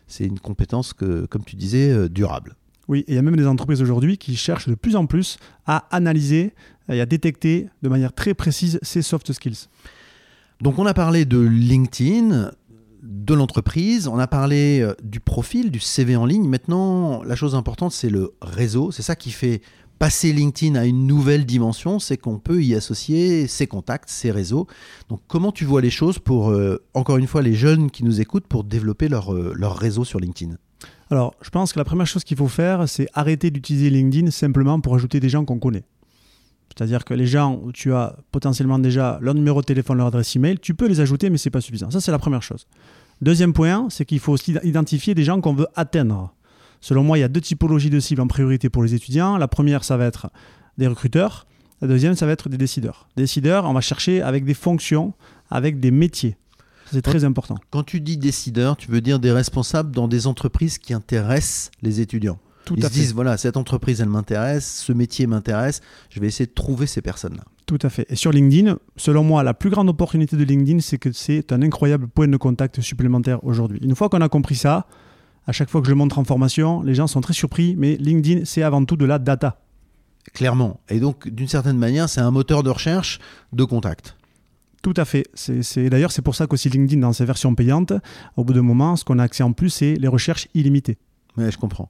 C'est 0.07 0.25
une 0.25 0.39
compétence 0.39 0.93
que, 0.93 1.25
comme 1.27 1.45
tu 1.45 1.55
disais, 1.55 1.89
euh, 1.89 2.09
durable. 2.09 2.55
Oui, 2.89 2.99
et 3.07 3.13
il 3.13 3.15
y 3.15 3.17
a 3.17 3.21
même 3.21 3.37
des 3.37 3.47
entreprises 3.47 3.81
aujourd'hui 3.81 4.17
qui 4.17 4.35
cherchent 4.35 4.67
de 4.67 4.75
plus 4.75 4.97
en 4.97 5.05
plus 5.05 5.37
à 5.65 5.87
analyser 5.89 6.53
et 6.89 7.01
à 7.01 7.05
détecter 7.05 7.67
de 7.81 7.89
manière 7.89 8.13
très 8.13 8.33
précise 8.33 8.79
ces 8.81 9.01
soft 9.01 9.31
skills. 9.33 9.67
Donc 10.61 10.79
on 10.79 10.85
a 10.85 10.93
parlé 10.93 11.25
de 11.25 11.39
LinkedIn, 11.39 12.51
de 13.01 13.33
l'entreprise, 13.33 14.07
on 14.07 14.17
a 14.17 14.27
parlé 14.27 14.79
euh, 14.81 14.93
du 15.03 15.19
profil, 15.19 15.71
du 15.71 15.79
CV 15.79 16.15
en 16.15 16.25
ligne. 16.25 16.47
Maintenant, 16.47 17.21
la 17.23 17.35
chose 17.35 17.53
importante, 17.55 17.91
c'est 17.91 18.09
le 18.09 18.33
réseau. 18.41 18.91
C'est 18.91 19.01
ça 19.01 19.15
qui 19.15 19.31
fait 19.31 19.61
passer 19.99 20.33
LinkedIn 20.33 20.75
à 20.75 20.85
une 20.85 21.05
nouvelle 21.05 21.45
dimension, 21.45 21.99
c'est 21.99 22.17
qu'on 22.17 22.39
peut 22.39 22.63
y 22.63 22.75
associer 22.75 23.47
ses 23.47 23.67
contacts, 23.67 24.09
ses 24.09 24.31
réseaux. 24.31 24.67
Donc 25.09 25.21
comment 25.27 25.51
tu 25.51 25.65
vois 25.65 25.81
les 25.81 25.89
choses 25.89 26.19
pour, 26.19 26.49
euh, 26.49 26.81
encore 26.93 27.17
une 27.17 27.27
fois, 27.27 27.41
les 27.41 27.53
jeunes 27.53 27.91
qui 27.91 28.03
nous 28.03 28.19
écoutent, 28.19 28.47
pour 28.47 28.63
développer 28.63 29.07
leur, 29.07 29.33
euh, 29.33 29.53
leur 29.55 29.77
réseau 29.77 30.03
sur 30.03 30.19
LinkedIn? 30.19 30.55
Alors, 31.09 31.35
je 31.41 31.49
pense 31.49 31.73
que 31.73 31.79
la 31.79 31.85
première 31.85 32.07
chose 32.07 32.23
qu'il 32.23 32.37
faut 32.37 32.47
faire, 32.47 32.89
c'est 32.89 33.07
arrêter 33.13 33.51
d'utiliser 33.51 33.89
LinkedIn 33.89 34.31
simplement 34.31 34.79
pour 34.79 34.95
ajouter 34.95 35.19
des 35.19 35.29
gens 35.29 35.45
qu'on 35.45 35.59
connaît. 35.59 35.83
C'est-à-dire 36.75 37.05
que 37.05 37.13
les 37.13 37.27
gens 37.27 37.59
où 37.63 37.71
tu 37.71 37.93
as 37.93 38.15
potentiellement 38.31 38.79
déjà 38.79 39.19
leur 39.21 39.35
numéro 39.35 39.61
de 39.61 39.65
téléphone, 39.65 39.97
leur 39.97 40.07
adresse 40.07 40.35
email, 40.35 40.57
tu 40.59 40.73
peux 40.73 40.87
les 40.87 40.99
ajouter, 40.99 41.29
mais 41.29 41.37
c'est 41.37 41.49
pas 41.49 41.61
suffisant. 41.61 41.91
Ça, 41.91 42.01
c'est 42.01 42.11
la 42.11 42.19
première 42.19 42.41
chose. 42.41 42.65
Deuxième 43.21 43.53
point, 43.53 43.87
c'est 43.89 44.05
qu'il 44.05 44.19
faut 44.19 44.33
aussi 44.33 44.55
identifier 44.63 45.13
des 45.13 45.23
gens 45.23 45.39
qu'on 45.39 45.53
veut 45.53 45.67
atteindre. 45.75 46.33
Selon 46.81 47.03
moi, 47.03 47.17
il 47.17 47.21
y 47.21 47.23
a 47.23 47.27
deux 47.27 47.41
typologies 47.41 47.89
de 47.89 47.99
cibles 47.99 48.21
en 48.21 48.27
priorité 48.27 48.69
pour 48.69 48.83
les 48.83 48.93
étudiants. 48.95 49.37
La 49.37 49.47
première, 49.47 49.83
ça 49.83 49.97
va 49.97 50.05
être 50.05 50.29
des 50.77 50.87
recruteurs. 50.87 51.45
La 51.81 51.87
deuxième, 51.87 52.15
ça 52.15 52.25
va 52.25 52.31
être 52.31 52.49
des 52.49 52.57
décideurs. 52.57 53.07
Décideurs, 53.15 53.65
on 53.65 53.73
va 53.73 53.81
chercher 53.81 54.21
avec 54.21 54.43
des 54.43 54.53
fonctions, 54.53 55.13
avec 55.49 55.79
des 55.79 55.91
métiers. 55.91 56.37
C'est 56.91 57.01
très 57.01 57.23
important. 57.23 57.55
Quand 57.71 57.83
tu 57.83 58.01
dis 58.01 58.17
décideur, 58.17 58.77
tu 58.77 58.91
veux 58.91 59.01
dire 59.01 59.19
des 59.19 59.31
responsables 59.31 59.91
dans 59.91 60.07
des 60.07 60.27
entreprises 60.27 60.77
qui 60.77 60.93
intéressent 60.93 61.71
les 61.81 62.01
étudiants. 62.01 62.39
Tout 62.65 62.75
Ils 62.77 62.85
à 62.85 62.89
se 62.89 62.93
fait. 62.93 62.99
disent, 63.01 63.13
voilà, 63.13 63.35
cette 63.37 63.57
entreprise, 63.57 63.99
elle 64.01 64.09
m'intéresse, 64.09 64.83
ce 64.85 64.93
métier 64.93 65.27
m'intéresse, 65.27 65.81
je 66.09 66.19
vais 66.19 66.27
essayer 66.27 66.45
de 66.45 66.53
trouver 66.53 66.85
ces 66.87 67.01
personnes-là. 67.01 67.43
Tout 67.65 67.79
à 67.81 67.89
fait. 67.89 68.05
Et 68.09 68.15
sur 68.15 68.31
LinkedIn, 68.31 68.77
selon 68.97 69.23
moi, 69.23 69.43
la 69.43 69.53
plus 69.53 69.69
grande 69.69 69.89
opportunité 69.89 70.35
de 70.37 70.43
LinkedIn, 70.43 70.79
c'est 70.79 70.97
que 70.97 71.11
c'est 71.11 71.51
un 71.51 71.61
incroyable 71.61 72.07
point 72.07 72.27
de 72.27 72.37
contact 72.37 72.81
supplémentaire 72.81 73.43
aujourd'hui. 73.43 73.79
Une 73.81 73.95
fois 73.95 74.09
qu'on 74.09 74.21
a 74.21 74.29
compris 74.29 74.55
ça, 74.55 74.85
à 75.45 75.51
chaque 75.51 75.69
fois 75.69 75.81
que 75.81 75.87
je 75.87 75.91
le 75.91 75.97
montre 75.97 76.19
en 76.19 76.23
formation, 76.23 76.81
les 76.83 76.93
gens 76.95 77.07
sont 77.07 77.21
très 77.21 77.33
surpris, 77.33 77.75
mais 77.77 77.97
LinkedIn, 77.97 78.45
c'est 78.45 78.63
avant 78.63 78.83
tout 78.85 78.95
de 78.95 79.05
la 79.05 79.19
data. 79.19 79.59
Clairement. 80.33 80.79
Et 80.89 80.99
donc, 81.01 81.27
d'une 81.27 81.47
certaine 81.49 81.77
manière, 81.77 82.07
c'est 82.07 82.21
un 82.21 82.31
moteur 82.31 82.63
de 82.63 82.69
recherche 82.69 83.19
de 83.51 83.63
contact. 83.65 84.15
Tout 84.81 84.93
à 84.97 85.05
fait. 85.05 85.25
C'est, 85.33 85.63
c'est- 85.63 85.89
D'ailleurs, 85.89 86.11
c'est 86.11 86.21
pour 86.21 86.35
ça 86.35 86.47
qu'aussi 86.47 86.69
LinkedIn, 86.69 87.01
dans 87.01 87.13
ses 87.13 87.25
versions 87.25 87.55
payantes, 87.55 87.93
au 88.37 88.43
bout 88.43 88.53
d'un 88.53 88.61
moment, 88.61 88.95
ce 88.95 89.03
qu'on 89.03 89.19
a 89.19 89.23
accès 89.23 89.43
en 89.43 89.51
plus, 89.53 89.69
c'est 89.69 89.95
les 89.95 90.07
recherches 90.07 90.47
illimitées. 90.53 90.97
Ouais, 91.37 91.51
je 91.51 91.57
comprends. 91.57 91.89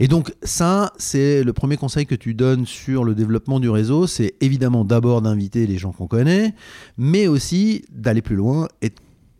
Et 0.00 0.08
donc, 0.08 0.34
ça, 0.42 0.92
c'est 0.98 1.44
le 1.44 1.52
premier 1.52 1.76
conseil 1.76 2.06
que 2.06 2.16
tu 2.16 2.34
donnes 2.34 2.66
sur 2.66 3.04
le 3.04 3.14
développement 3.14 3.60
du 3.60 3.70
réseau. 3.70 4.08
C'est 4.08 4.34
évidemment 4.40 4.84
d'abord 4.84 5.22
d'inviter 5.22 5.66
les 5.66 5.78
gens 5.78 5.92
qu'on 5.92 6.08
connaît, 6.08 6.54
mais 6.98 7.28
aussi 7.28 7.84
d'aller 7.92 8.22
plus 8.22 8.34
loin 8.36 8.66
et 8.82 8.90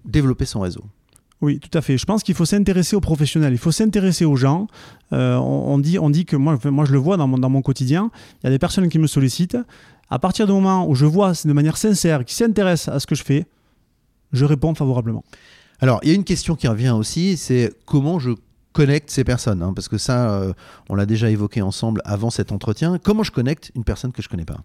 développer 0.04 0.44
son 0.44 0.60
réseau. 0.60 0.84
Oui, 1.40 1.58
tout 1.58 1.76
à 1.76 1.80
fait. 1.80 1.96
Je 1.96 2.04
pense 2.04 2.22
qu'il 2.22 2.34
faut 2.34 2.44
s'intéresser 2.44 2.96
aux 2.96 3.00
professionnels, 3.00 3.52
il 3.52 3.58
faut 3.58 3.72
s'intéresser 3.72 4.24
aux 4.24 4.36
gens. 4.36 4.66
Euh, 5.12 5.36
on, 5.36 5.74
on 5.74 5.78
dit, 5.78 5.98
on 5.98 6.10
dit 6.10 6.26
que 6.26 6.36
moi, 6.36 6.58
moi 6.66 6.84
je 6.84 6.92
le 6.92 6.98
vois 6.98 7.16
dans 7.16 7.26
mon, 7.26 7.38
dans 7.38 7.48
mon 7.48 7.62
quotidien, 7.62 8.10
il 8.42 8.46
y 8.46 8.48
a 8.48 8.50
des 8.50 8.58
personnes 8.58 8.88
qui 8.88 8.98
me 8.98 9.06
sollicitent. 9.06 9.56
À 10.10 10.18
partir 10.18 10.46
du 10.46 10.52
moment 10.52 10.88
où 10.88 10.94
je 10.94 11.06
vois 11.06 11.32
de 11.44 11.52
manière 11.52 11.76
sincère 11.76 12.24
qu'ils 12.24 12.36
s'intéressent 12.36 12.94
à 12.94 13.00
ce 13.00 13.06
que 13.06 13.14
je 13.14 13.24
fais, 13.24 13.46
je 14.32 14.44
réponds 14.44 14.74
favorablement. 14.74 15.24
Alors, 15.80 16.00
il 16.02 16.10
y 16.10 16.12
a 16.12 16.14
une 16.14 16.24
question 16.24 16.56
qui 16.56 16.68
revient 16.68 16.90
aussi, 16.90 17.38
c'est 17.38 17.72
comment 17.86 18.18
je 18.18 18.32
connecte 18.72 19.10
ces 19.10 19.24
personnes 19.24 19.62
hein, 19.62 19.72
Parce 19.74 19.88
que 19.88 19.98
ça, 19.98 20.30
euh, 20.32 20.52
on 20.88 20.94
l'a 20.94 21.06
déjà 21.06 21.30
évoqué 21.30 21.62
ensemble 21.62 22.00
avant 22.04 22.30
cet 22.30 22.52
entretien. 22.52 22.98
Comment 23.02 23.22
je 23.22 23.32
connecte 23.32 23.72
une 23.74 23.84
personne 23.84 24.12
que 24.12 24.22
je 24.22 24.28
connais 24.28 24.44
pas 24.44 24.58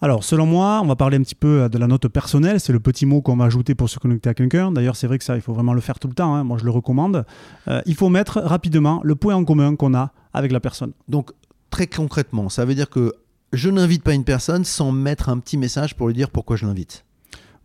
Alors, 0.00 0.24
selon 0.24 0.46
moi, 0.46 0.80
on 0.82 0.86
va 0.86 0.96
parler 0.96 1.16
un 1.18 1.22
petit 1.22 1.34
peu 1.34 1.68
de 1.68 1.78
la 1.78 1.86
note 1.86 2.08
personnelle. 2.08 2.60
C'est 2.60 2.72
le 2.72 2.80
petit 2.80 3.06
mot 3.06 3.20
qu'on 3.20 3.36
va 3.36 3.44
ajouter 3.44 3.74
pour 3.74 3.90
se 3.90 3.98
connecter 3.98 4.30
à 4.30 4.34
quelqu'un. 4.34 4.72
D'ailleurs, 4.72 4.96
c'est 4.96 5.06
vrai 5.06 5.18
que 5.18 5.24
ça, 5.24 5.36
il 5.36 5.42
faut 5.42 5.52
vraiment 5.52 5.74
le 5.74 5.80
faire 5.80 5.98
tout 5.98 6.08
le 6.08 6.14
temps. 6.14 6.34
hein. 6.34 6.44
Moi, 6.44 6.58
je 6.58 6.64
le 6.64 6.70
recommande. 6.70 7.24
Euh, 7.68 7.82
il 7.86 7.94
faut 7.94 8.08
mettre 8.08 8.40
rapidement 8.40 9.00
le 9.04 9.14
point 9.14 9.34
en 9.34 9.44
commun 9.44 9.76
qu'on 9.76 9.94
a 9.94 10.12
avec 10.32 10.52
la 10.52 10.60
personne. 10.60 10.92
Donc, 11.08 11.32
très 11.70 11.86
concrètement, 11.86 12.48
ça 12.48 12.64
veut 12.64 12.74
dire 12.74 12.88
que 12.88 13.12
je 13.52 13.68
n'invite 13.68 14.02
pas 14.02 14.14
une 14.14 14.24
personne 14.24 14.64
sans 14.64 14.92
mettre 14.92 15.28
un 15.28 15.38
petit 15.38 15.56
message 15.58 15.96
pour 15.96 16.06
lui 16.06 16.14
dire 16.14 16.30
pourquoi 16.30 16.56
je 16.56 16.64
l'invite. 16.66 17.04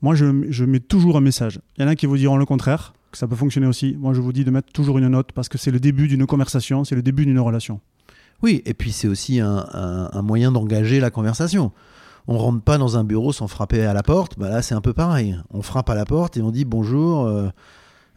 Moi, 0.02 0.16
je, 0.16 0.26
je 0.50 0.66
mets 0.66 0.80
toujours 0.80 1.16
un 1.18 1.22
message. 1.22 1.60
Il 1.78 1.84
y 1.84 1.86
en 1.86 1.88
a 1.88 1.96
qui 1.96 2.06
vous 2.06 2.18
diront 2.18 2.38
le 2.38 2.46
contraire, 2.46 2.94
que 3.16 3.20
ça 3.20 3.28
peut 3.28 3.36
fonctionner 3.36 3.68
aussi. 3.68 3.96
Moi, 4.00 4.14
je 4.14 4.22
vous 4.22 4.32
dis 4.34 4.44
de 4.46 4.52
mettre 4.52 4.72
toujours 4.72 4.98
une 4.98 5.08
note 5.08 5.32
parce 5.32 5.50
que 5.50 5.58
c'est 5.58 5.72
le 5.72 5.80
début 5.80 6.08
d'une 6.08 6.26
conversation, 6.26 6.84
c'est 6.84 6.96
le 6.96 7.02
début 7.02 7.26
d'une 7.26 7.40
relation. 7.40 7.80
Oui, 8.44 8.62
et 8.66 8.74
puis 8.74 8.92
c'est 8.92 9.08
aussi 9.08 9.40
un, 9.40 9.66
un- 9.74 10.10
un 10.12 10.22
moyen 10.22 10.52
d'engager 10.52 11.00
la 11.00 11.10
conversation. 11.10 11.72
On 12.28 12.38
rentre 12.38 12.62
pas 12.64 12.78
dans 12.78 12.98
un 12.98 13.04
bureau 13.04 13.32
sans 13.32 13.48
frapper 13.48 13.86
à 13.86 13.94
la 13.94 14.04
porte. 14.04 14.38
Bah 14.38 14.50
là, 14.50 14.62
c'est 14.62 14.76
un 14.76 14.82
peu 14.82 14.94
pareil. 14.94 15.38
On 15.52 15.62
frappe 15.62 15.90
à 15.90 15.96
la 15.96 16.06
porte 16.06 16.38
et 16.38 16.42
on 16.42 16.52
dit 16.52 16.66
bonjour. 16.66 17.26
euh, 17.26 17.50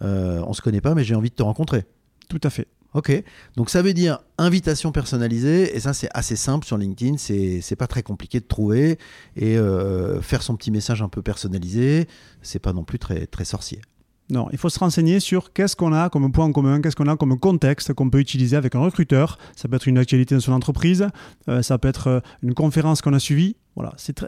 euh, 0.03 0.43
on 0.47 0.53
se 0.53 0.63
connaît 0.63 0.81
pas, 0.81 0.95
mais 0.95 1.05
j'ai 1.05 1.15
envie 1.15 1.31
de 1.31 1.35
te 1.35 1.43
rencontrer. 1.43 1.85
Tout 2.29 2.41
à 2.43 2.51
fait. 2.51 2.69
Ok. 2.95 3.23
Donc 3.57 3.69
ça 3.69 3.83
veut 3.83 3.93
dire 3.93 4.19
invitation 4.39 4.93
personnalisée 4.93 5.77
et 5.77 5.81
ça 5.81 5.93
c'est 5.93 6.09
assez 6.15 6.37
simple 6.37 6.65
sur 6.67 6.79
LinkedIn. 6.79 7.19
C'est 7.19 7.61
c'est 7.61 7.77
pas 7.77 7.87
très 7.87 8.03
compliqué 8.03 8.41
de 8.41 8.47
trouver 8.47 8.99
et 9.37 9.59
euh, 9.59 10.23
faire 10.23 10.43
son 10.43 10.57
petit 10.57 10.71
message 10.71 11.03
un 11.03 11.09
peu 11.11 11.21
personnalisé. 11.21 12.09
C'est 12.41 12.59
pas 12.61 12.73
non 12.73 12.85
plus 12.85 12.99
très 12.99 13.27
très 13.27 13.45
sorcier. 13.45 13.83
Non, 14.31 14.49
il 14.53 14.59
faut 14.59 14.69
se 14.69 14.79
renseigner 14.79 15.21
sur 15.21 15.53
qu'est-ce 15.55 15.75
qu'on 15.75 15.93
a 15.93 16.11
comme 16.11 16.31
point 16.31 16.45
en 16.45 16.53
commun, 16.53 16.83
qu'est-ce 16.83 16.97
qu'on 16.97 17.07
a 17.07 17.17
comme 17.17 17.39
contexte 17.39 17.95
qu'on 17.95 18.11
peut 18.11 18.21
utiliser 18.21 18.57
avec 18.57 18.75
un 18.75 18.81
recruteur. 18.81 19.39
Ça 19.57 19.69
peut 19.69 19.77
être 19.77 19.89
une 19.89 19.97
actualité 19.97 20.35
de 20.35 20.41
son 20.41 20.53
entreprise, 20.53 21.09
euh, 21.49 21.63
ça 21.63 21.79
peut 21.79 21.89
être 21.89 22.09
euh, 22.09 22.21
une 22.43 22.53
conférence 22.53 23.01
qu'on 23.01 23.15
a 23.15 23.19
suivie. 23.19 23.57
Voilà, 23.75 23.95
c'est 23.97 24.23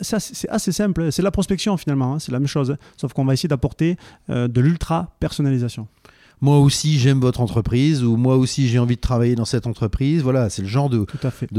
assez 0.48 0.72
simple. 0.72 1.10
C'est 1.12 1.22
la 1.22 1.30
prospection 1.30 1.76
finalement, 1.76 2.14
hein, 2.14 2.18
c'est 2.18 2.32
la 2.32 2.38
même 2.38 2.48
chose. 2.48 2.76
Sauf 2.96 3.12
qu'on 3.12 3.24
va 3.24 3.34
essayer 3.34 3.48
d'apporter 3.48 3.96
euh, 4.30 4.48
de 4.48 4.60
l'ultra 4.60 5.16
personnalisation 5.20 5.88
moi 6.42 6.58
aussi 6.58 6.98
j'aime 6.98 7.20
votre 7.20 7.42
entreprise 7.42 8.02
ou 8.02 8.16
moi 8.16 8.34
aussi 8.38 8.66
j'ai 8.66 8.78
envie 8.78 8.96
de 8.96 9.00
travailler 9.02 9.34
dans 9.34 9.44
cette 9.44 9.66
entreprise. 9.66 10.22
Voilà, 10.22 10.48
c'est 10.48 10.62
le 10.62 10.68
genre 10.68 10.88
de, 10.88 11.04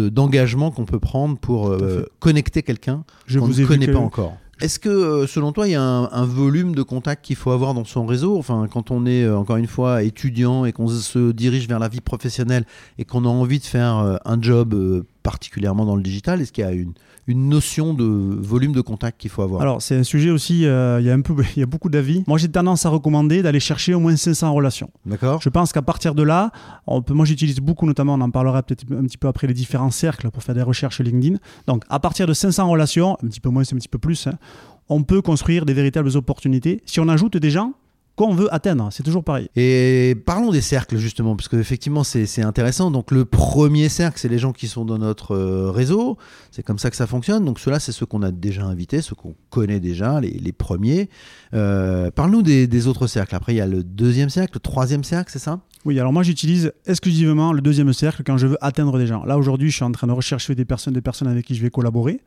d'engagement 0.10 0.71
qu'on 0.71 0.86
peut 0.86 1.00
prendre 1.00 1.38
pour 1.38 1.77
connecter 2.17 2.63
quelqu'un 2.63 3.03
qu'on 3.31 3.48
ne 3.48 3.65
connaît 3.67 3.88
pas 3.88 4.00
encore. 4.00 4.39
Est-ce 4.61 4.77
que, 4.77 4.89
euh, 4.89 5.25
selon 5.25 5.53
toi, 5.53 5.67
il 5.67 5.71
y 5.71 5.75
a 5.75 5.81
un, 5.81 6.25
volume 6.25 6.75
de 6.75 6.83
contacts 6.83 7.25
qu'il 7.25 7.35
faut 7.35 7.49
avoir 7.49 7.73
dans 7.73 7.83
son 7.83 8.05
réseau? 8.05 8.37
Enfin, 8.37 8.67
quand 8.71 8.91
on 8.91 9.07
est, 9.07 9.23
euh, 9.23 9.35
encore 9.35 9.57
une 9.57 9.65
fois, 9.65 10.03
étudiant 10.03 10.65
et 10.65 10.71
qu'on 10.71 10.87
se 10.87 11.31
dirige 11.31 11.67
vers 11.67 11.79
la 11.79 11.87
vie 11.87 11.99
professionnelle 11.99 12.65
et 12.99 13.03
qu'on 13.03 13.25
a 13.25 13.27
envie 13.27 13.57
de 13.57 13.65
faire 13.65 13.97
euh, 13.97 14.17
un 14.23 14.39
job 14.39 15.03
particulièrement 15.23 15.85
dans 15.85 15.95
le 15.95 16.01
digital, 16.01 16.41
est-ce 16.41 16.51
qu'il 16.51 16.63
y 16.63 16.67
a 16.67 16.71
une, 16.71 16.93
une 17.27 17.49
notion 17.49 17.93
de 17.93 18.03
volume 18.03 18.73
de 18.73 18.81
contact 18.81 19.19
qu'il 19.19 19.29
faut 19.29 19.41
avoir? 19.41 19.61
Alors, 19.61 19.81
c'est 19.81 19.95
un 19.95 20.03
sujet 20.03 20.29
aussi, 20.29 20.65
euh, 20.65 20.99
il, 20.99 21.05
y 21.05 21.09
a 21.09 21.13
un 21.13 21.21
peu, 21.21 21.35
il 21.55 21.59
y 21.59 21.63
a 21.63 21.65
beaucoup 21.65 21.89
d'avis. 21.89 22.23
Moi, 22.27 22.37
j'ai 22.37 22.49
tendance 22.49 22.85
à 22.85 22.89
recommander 22.89 23.41
d'aller 23.41 23.59
chercher 23.59 23.93
au 23.93 23.99
moins 23.99 24.15
500 24.15 24.53
relations. 24.53 24.89
D'accord. 25.05 25.41
Je 25.41 25.49
pense 25.49 25.71
qu'à 25.73 25.81
partir 25.81 26.15
de 26.15 26.23
là, 26.23 26.51
on 26.87 27.01
peut, 27.01 27.13
moi, 27.13 27.25
j'utilise 27.25 27.59
beaucoup, 27.59 27.85
notamment, 27.85 28.15
on 28.15 28.21
en 28.21 28.31
parlera 28.31 28.63
peut-être 28.63 28.85
un 28.91 29.03
petit 29.03 29.17
peu 29.17 29.27
après 29.27 29.47
les 29.47 29.53
différents 29.53 29.91
cercles 29.91 30.29
pour 30.31 30.43
faire 30.43 30.55
des 30.55 30.63
recherches 30.63 30.99
LinkedIn. 30.99 31.37
Donc, 31.67 31.83
à 31.89 31.99
partir 31.99 32.27
de 32.27 32.33
500 32.33 32.69
relations, 32.69 33.17
un 33.23 33.27
petit 33.27 33.41
peu 33.41 33.49
moins, 33.49 33.63
c'est 33.63 33.75
un 33.75 33.79
petit 33.79 33.87
peu 33.87 33.99
plus, 33.99 34.27
hein, 34.27 34.37
on 34.89 35.03
peut 35.03 35.21
construire 35.21 35.65
des 35.65 35.73
véritables 35.73 36.15
opportunités. 36.17 36.81
Si 36.85 36.99
on 36.99 37.07
ajoute 37.07 37.37
des 37.37 37.49
gens, 37.49 37.73
qu'on 38.27 38.35
veut 38.35 38.53
atteindre. 38.53 38.89
C'est 38.91 39.03
toujours 39.03 39.23
pareil. 39.23 39.49
Et 39.55 40.15
parlons 40.25 40.51
des 40.51 40.61
cercles 40.61 40.97
justement, 40.97 41.35
parce 41.35 41.47
qu'effectivement 41.47 42.03
c'est 42.03 42.41
intéressant. 42.41 42.91
Donc 42.91 43.11
le 43.11 43.25
premier 43.25 43.89
cercle, 43.89 44.19
c'est 44.19 44.29
les 44.29 44.37
gens 44.37 44.53
qui 44.53 44.67
sont 44.67 44.85
dans 44.85 44.97
notre 44.97 45.35
euh, 45.35 45.71
réseau. 45.71 46.17
C'est 46.51 46.63
comme 46.63 46.79
ça 46.79 46.89
que 46.89 46.95
ça 46.95 47.07
fonctionne. 47.07 47.45
Donc 47.45 47.59
ceux-là, 47.59 47.79
c'est 47.79 47.91
ceux 47.91 48.05
qu'on 48.05 48.23
a 48.23 48.31
déjà 48.31 48.63
invités, 48.63 49.01
ceux 49.01 49.15
qu'on 49.15 49.35
connaît 49.49 49.79
déjà, 49.79 50.19
les, 50.21 50.51
premiers. 50.51 51.09
Euh, 51.53 52.11
Parle-nous 52.11 52.41
des, 52.41 52.87
autres 52.87 53.07
cercles. 53.07 53.35
Après, 53.35 53.53
il 53.53 53.57
y 53.57 53.61
a 53.61 53.67
le 53.67 53.83
deuxième 53.83 54.29
cercle, 54.29 54.51
le 54.55 54.59
troisième 54.59 55.03
cercle, 55.03 55.31
c'est 55.31 55.39
ça? 55.39 55.61
Oui, 55.85 55.99
alors 55.99 56.13
moi 56.13 56.21
j'utilise 56.21 56.73
exclusivement 56.85 57.53
le 57.53 57.61
deuxième 57.61 57.91
cercle 57.91 58.21
quand 58.23 58.37
je 58.37 58.47
veux 58.47 58.57
atteindre 58.61 58.97
des 58.99 59.07
gens. 59.07 59.25
Là 59.25 59.37
aujourd'hui, 59.37 59.71
je 59.71 59.75
suis 59.75 59.85
en 59.85 59.91
train 59.91 60.07
de 60.07 60.11
rechercher 60.11 60.53
des 60.53 60.65
personnes, 60.65 60.93
des 60.93 61.01
personnes 61.01 61.27
avec 61.27 61.45
qui 61.45 61.55
je 61.55 61.61
vais 61.61 61.71
collaborer. 61.71 62.21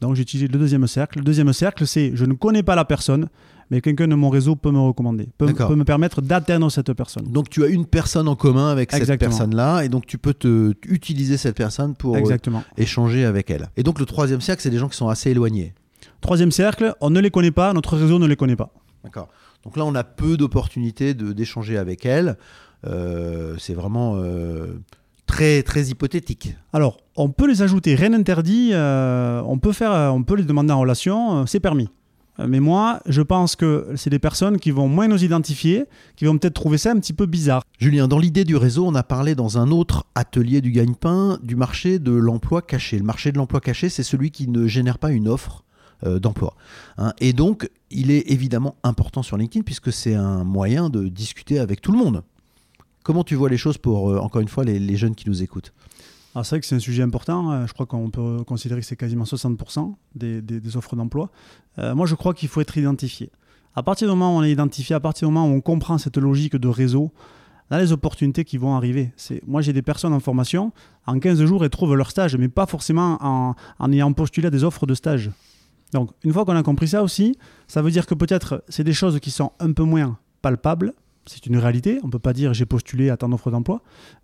Donc 0.00 0.16
j'utilise 0.16 0.50
le 0.50 0.58
deuxième 0.58 0.86
cercle. 0.86 1.18
Le 1.18 1.24
deuxième 1.24 1.52
cercle, 1.52 1.86
c'est 1.86 2.12
je 2.14 2.24
ne 2.24 2.32
connais 2.32 2.62
pas 2.62 2.74
la 2.74 2.84
personne, 2.84 3.28
mais 3.70 3.80
quelqu'un 3.80 4.08
de 4.08 4.14
mon 4.14 4.28
réseau 4.28 4.56
peut 4.56 4.70
me 4.70 4.78
recommander, 4.78 5.28
peut, 5.38 5.52
peut 5.52 5.76
me 5.76 5.84
permettre 5.84 6.22
d'atteindre 6.22 6.70
cette 6.70 6.92
personne. 6.92 7.24
Donc 7.24 7.50
tu 7.50 7.64
as 7.64 7.68
une 7.68 7.86
personne 7.86 8.28
en 8.28 8.36
commun 8.36 8.70
avec 8.70 8.92
cette 8.92 9.18
personne-là, 9.18 9.82
et 9.84 9.88
donc 9.88 10.06
tu 10.06 10.18
peux 10.18 10.34
te, 10.34 10.72
utiliser 10.86 11.36
cette 11.36 11.56
personne 11.56 11.94
pour 11.94 12.16
euh, 12.16 12.36
échanger 12.76 13.24
avec 13.24 13.50
elle. 13.50 13.70
Et 13.76 13.82
donc 13.82 13.98
le 13.98 14.06
troisième 14.06 14.40
cercle, 14.40 14.62
c'est 14.62 14.70
des 14.70 14.78
gens 14.78 14.88
qui 14.88 14.96
sont 14.96 15.08
assez 15.08 15.30
éloignés. 15.30 15.74
Troisième 16.20 16.52
cercle, 16.52 16.94
on 17.00 17.10
ne 17.10 17.20
les 17.20 17.30
connaît 17.30 17.50
pas, 17.50 17.72
notre 17.72 17.96
réseau 17.96 18.18
ne 18.18 18.26
les 18.26 18.36
connaît 18.36 18.56
pas. 18.56 18.70
D'accord. 19.02 19.28
Donc 19.64 19.76
là, 19.76 19.84
on 19.84 19.94
a 19.94 20.04
peu 20.04 20.36
d'opportunités 20.36 21.14
d'échanger 21.14 21.78
avec 21.78 22.06
elle. 22.06 22.36
Euh, 22.86 23.56
c'est 23.58 23.74
vraiment 23.74 24.16
euh, 24.16 24.78
très 25.26 25.62
très 25.62 25.84
hypothétique. 25.84 26.54
Alors, 26.72 26.98
on 27.16 27.30
peut 27.30 27.46
les 27.46 27.62
ajouter, 27.62 27.94
rien 27.94 28.10
n'interdit. 28.10 28.72
on 28.74 29.58
peut 29.58 29.72
faire, 29.72 29.92
on 30.14 30.22
peut 30.22 30.36
les 30.36 30.44
demander 30.44 30.72
en 30.72 30.80
relation, 30.80 31.46
c'est 31.46 31.60
permis. 31.60 31.88
Euh, 32.38 32.46
mais 32.48 32.60
moi, 32.60 33.00
je 33.06 33.22
pense 33.22 33.56
que 33.56 33.88
c'est 33.96 34.10
des 34.10 34.18
personnes 34.18 34.58
qui 34.58 34.70
vont 34.70 34.88
moins 34.88 35.08
nous 35.08 35.22
identifier, 35.22 35.84
qui 36.16 36.24
vont 36.24 36.36
peut-être 36.38 36.54
trouver 36.54 36.78
ça 36.78 36.90
un 36.90 36.98
petit 36.98 37.12
peu 37.12 37.26
bizarre. 37.26 37.62
Julien, 37.78 38.08
dans 38.08 38.18
l'idée 38.18 38.44
du 38.44 38.56
réseau, 38.56 38.86
on 38.86 38.94
a 38.94 39.02
parlé 39.02 39.34
dans 39.34 39.58
un 39.58 39.70
autre 39.70 40.06
atelier 40.14 40.60
du 40.60 40.70
gagne-pain 40.70 41.38
du 41.42 41.56
marché 41.56 41.98
de 41.98 42.12
l'emploi 42.12 42.62
caché. 42.62 42.98
Le 42.98 43.04
marché 43.04 43.32
de 43.32 43.38
l'emploi 43.38 43.60
caché, 43.60 43.88
c'est 43.88 44.02
celui 44.02 44.30
qui 44.30 44.48
ne 44.48 44.66
génère 44.66 44.98
pas 44.98 45.10
une 45.10 45.28
offre 45.28 45.64
euh, 46.04 46.18
d'emploi. 46.18 46.54
Hein. 46.98 47.12
Et 47.20 47.32
donc, 47.32 47.68
il 47.90 48.10
est 48.10 48.30
évidemment 48.30 48.76
important 48.82 49.22
sur 49.22 49.36
LinkedIn 49.36 49.62
puisque 49.62 49.92
c'est 49.92 50.14
un 50.14 50.44
moyen 50.44 50.90
de 50.90 51.08
discuter 51.08 51.58
avec 51.58 51.80
tout 51.80 51.92
le 51.92 51.98
monde. 51.98 52.22
Comment 53.04 53.22
tu 53.22 53.34
vois 53.34 53.50
les 53.50 53.58
choses 53.58 53.78
pour, 53.78 54.10
euh, 54.10 54.18
encore 54.18 54.40
une 54.40 54.48
fois, 54.48 54.64
les 54.64 54.96
jeunes 54.96 55.14
qui 55.14 55.28
nous 55.28 55.42
écoutent? 55.42 55.72
Ah, 56.34 56.42
c'est 56.42 56.50
vrai 56.50 56.60
que 56.60 56.66
c'est 56.66 56.74
un 56.74 56.80
sujet 56.80 57.02
important. 57.02 57.52
Euh, 57.52 57.66
je 57.66 57.72
crois 57.72 57.86
qu'on 57.86 58.10
peut 58.10 58.42
considérer 58.44 58.80
que 58.80 58.86
c'est 58.86 58.96
quasiment 58.96 59.24
60% 59.24 59.94
des, 60.14 60.76
offres 60.76 60.96
d'emploi. 60.96 61.30
Euh, 61.78 61.94
moi, 61.94 62.06
je 62.06 62.14
crois 62.16 62.34
qu'il 62.34 62.48
faut 62.48 62.60
être 62.60 62.76
identifié. 62.76 63.30
À 63.76 63.82
partir 63.82 64.08
du 64.08 64.10
moment 64.10 64.34
où 64.34 64.40
on 64.40 64.42
est 64.42 64.50
identifié, 64.50 64.96
à 64.96 65.00
partir 65.00 65.28
du 65.28 65.34
moment 65.34 65.48
où 65.48 65.56
on 65.56 65.60
comprend 65.60 65.96
cette 65.98 66.16
logique 66.16 66.56
de 66.56 66.68
réseau, 66.68 67.12
là, 67.70 67.78
les 67.78 67.92
opportunités 67.92 68.44
qui 68.44 68.58
vont 68.58 68.74
arriver. 68.74 69.12
Moi, 69.46 69.62
j'ai 69.62 69.72
des 69.72 69.82
personnes 69.82 70.12
en 70.12 70.20
formation, 70.20 70.72
en 71.06 71.18
15 71.18 71.44
jours, 71.44 71.64
elles 71.64 71.70
trouvent 71.70 71.94
leur 71.94 72.10
stage, 72.10 72.36
mais 72.36 72.48
pas 72.48 72.66
forcément 72.66 73.18
en, 73.20 73.54
en 73.78 73.92
ayant 73.92 74.12
postulé 74.12 74.48
à 74.48 74.50
des 74.50 74.64
offres 74.64 74.86
de 74.86 74.94
stage. 74.94 75.30
Donc, 75.92 76.10
une 76.24 76.32
fois 76.32 76.44
qu'on 76.44 76.56
a 76.56 76.62
compris 76.64 76.88
ça 76.88 77.02
aussi, 77.04 77.38
ça 77.68 77.80
veut 77.80 77.92
dire 77.92 78.06
que 78.06 78.14
peut-être 78.14 78.64
c'est 78.68 78.84
des 78.84 78.92
choses 78.92 79.20
qui 79.20 79.30
sont 79.30 79.52
un 79.60 79.72
peu 79.72 79.84
moins 79.84 80.18
palpables, 80.42 80.94
c'est 81.26 81.46
une 81.46 81.56
réalité. 81.56 81.98
On 82.02 82.06
ne 82.06 82.12
peut 82.12 82.18
pas 82.18 82.32
dire 82.32 82.54
j'ai 82.54 82.66
postulé 82.66 83.10
à 83.10 83.16
tant 83.16 83.28
d'offres 83.28 83.50
d'emploi. 83.50 83.82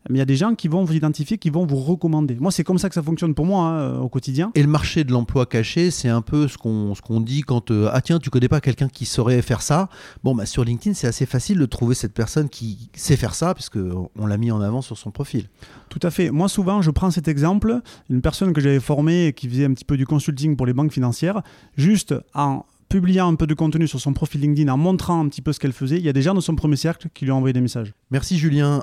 Mais 0.09 0.17
il 0.17 0.19
y 0.19 0.23
a 0.23 0.27
des 0.27 0.37
gens 0.37 0.55
qui 0.55 0.69
vont 0.69 0.85
vous 0.85 0.95
identifier, 0.95 1.39
qui 1.39 1.51
vont 1.51 1.67
vous 1.67 1.77
recommander. 1.77 2.37
Moi, 2.41 2.51
c'est 2.51 2.65
comme 2.65 2.79
ça 2.79 2.89
que 2.89 2.95
ça 2.95 3.03
fonctionne 3.03 3.35
pour 3.35 3.47
moi 3.47 3.67
hein, 3.67 3.99
au 3.99 4.09
quotidien. 4.09 4.51
Et 4.55 4.63
le 4.63 4.69
marché 4.69 5.05
de 5.05 5.13
l'emploi 5.13 5.47
caché, 5.47 5.91
c'est 5.91 6.09
un 6.09 6.23
peu 6.23 6.49
ce 6.49 6.57
qu'on 6.59 7.21
dit 7.21 7.43
quand 7.43 7.71
euh, 7.71 7.91
ah 7.93 8.01
tiens, 8.01 8.19
tu 8.19 8.31
connais 8.31 8.49
pas 8.49 8.61
quelqu'un 8.61 8.89
qui 8.89 9.05
saurait 9.05 9.43
faire 9.43 9.63
ça? 9.63 9.89
Bon, 10.25 10.35
bah, 10.35 10.47
sur 10.47 10.65
LinkedIn, 10.65 10.95
c'est 10.95 11.07
assez 11.07 11.27
facile 11.27 11.59
de 11.59 11.67
trouver 11.67 11.95
cette 11.95 12.15
personne 12.15 12.49
qui 12.49 12.91
sait 12.95 13.17
faire 13.17 13.35
ça, 13.35 13.55
puisque 13.55 13.79
on 14.17 14.27
l'a 14.27 14.37
mis 14.37 14.51
en 14.51 14.61
avant 14.61 14.83
sur 14.83 14.99
son 14.99 15.11
profil. 15.11 15.49
Tout 15.89 16.01
à 16.03 16.11
fait. 16.11 16.31
Moi, 16.31 16.49
souvent, 16.49 16.83
je 16.83 16.91
prends 16.91 17.11
cet 17.11 17.29
exemple. 17.29 17.81
Une 18.09 18.23
personne 18.23 18.53
que 18.53 18.61
j'avais 18.61 18.81
formée 18.81 19.27
et 19.27 19.33
qui 19.33 19.49
faisait 19.49 19.65
un 19.65 19.73
petit 19.73 19.85
peu 19.85 19.97
du 19.97 20.07
consulting 20.07 20.57
pour 20.57 20.67
les 20.67 20.73
banques 20.73 20.93
financières, 20.93 21.43
juste 21.77 22.15
en 22.35 22.65
publiant 22.91 23.29
un 23.29 23.37
peu 23.37 23.47
de 23.47 23.55
contenu 23.55 23.89
sur 23.89 24.01
son 24.01 24.13
profil 24.13 24.43
LinkedIn, 24.43 24.71
en 24.71 24.77
montrant 24.77 25.25
un 25.25 25.29
petit 25.29 25.41
peu 25.41 25.55
ce 25.55 25.61
qu'elle 25.61 25.73
faisait, 25.73 25.97
il 25.97 26.05
y 26.05 26.09
a 26.11 26.13
des 26.13 26.23
gens 26.23 26.35
de 26.35 26.41
son 26.41 26.57
premier 26.57 26.77
cercle 26.77 27.09
qui 27.15 27.25
lui 27.25 27.33
ont 27.33 27.37
envoyé 27.37 27.55
des 27.55 27.63
messages. 27.63 27.95
Merci 28.11 28.37
Julien. 28.37 28.83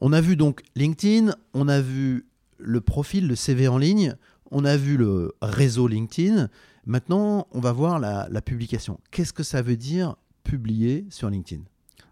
On 0.00 0.12
a 0.12 0.20
vu 0.20 0.34
donc 0.34 0.62
LinkedIn, 0.74 1.32
on 1.54 1.68
a 1.68 1.80
vu 1.80 2.26
le 2.58 2.80
profil, 2.80 3.28
le 3.28 3.36
CV 3.36 3.68
en 3.68 3.78
ligne, 3.78 4.16
on 4.50 4.64
a 4.64 4.76
vu 4.76 4.96
le 4.96 5.32
réseau 5.42 5.86
LinkedIn. 5.86 6.48
Maintenant, 6.86 7.46
on 7.52 7.60
va 7.60 7.72
voir 7.72 8.00
la, 8.00 8.42
publication. 8.42 8.98
Qu'est-ce 9.10 9.32
que 9.32 9.42
ça 9.42 9.62
veut 9.62 9.76
dire 9.76 10.16
publier 10.44 11.06
sur 11.10 11.28
LinkedIn? 11.30 11.62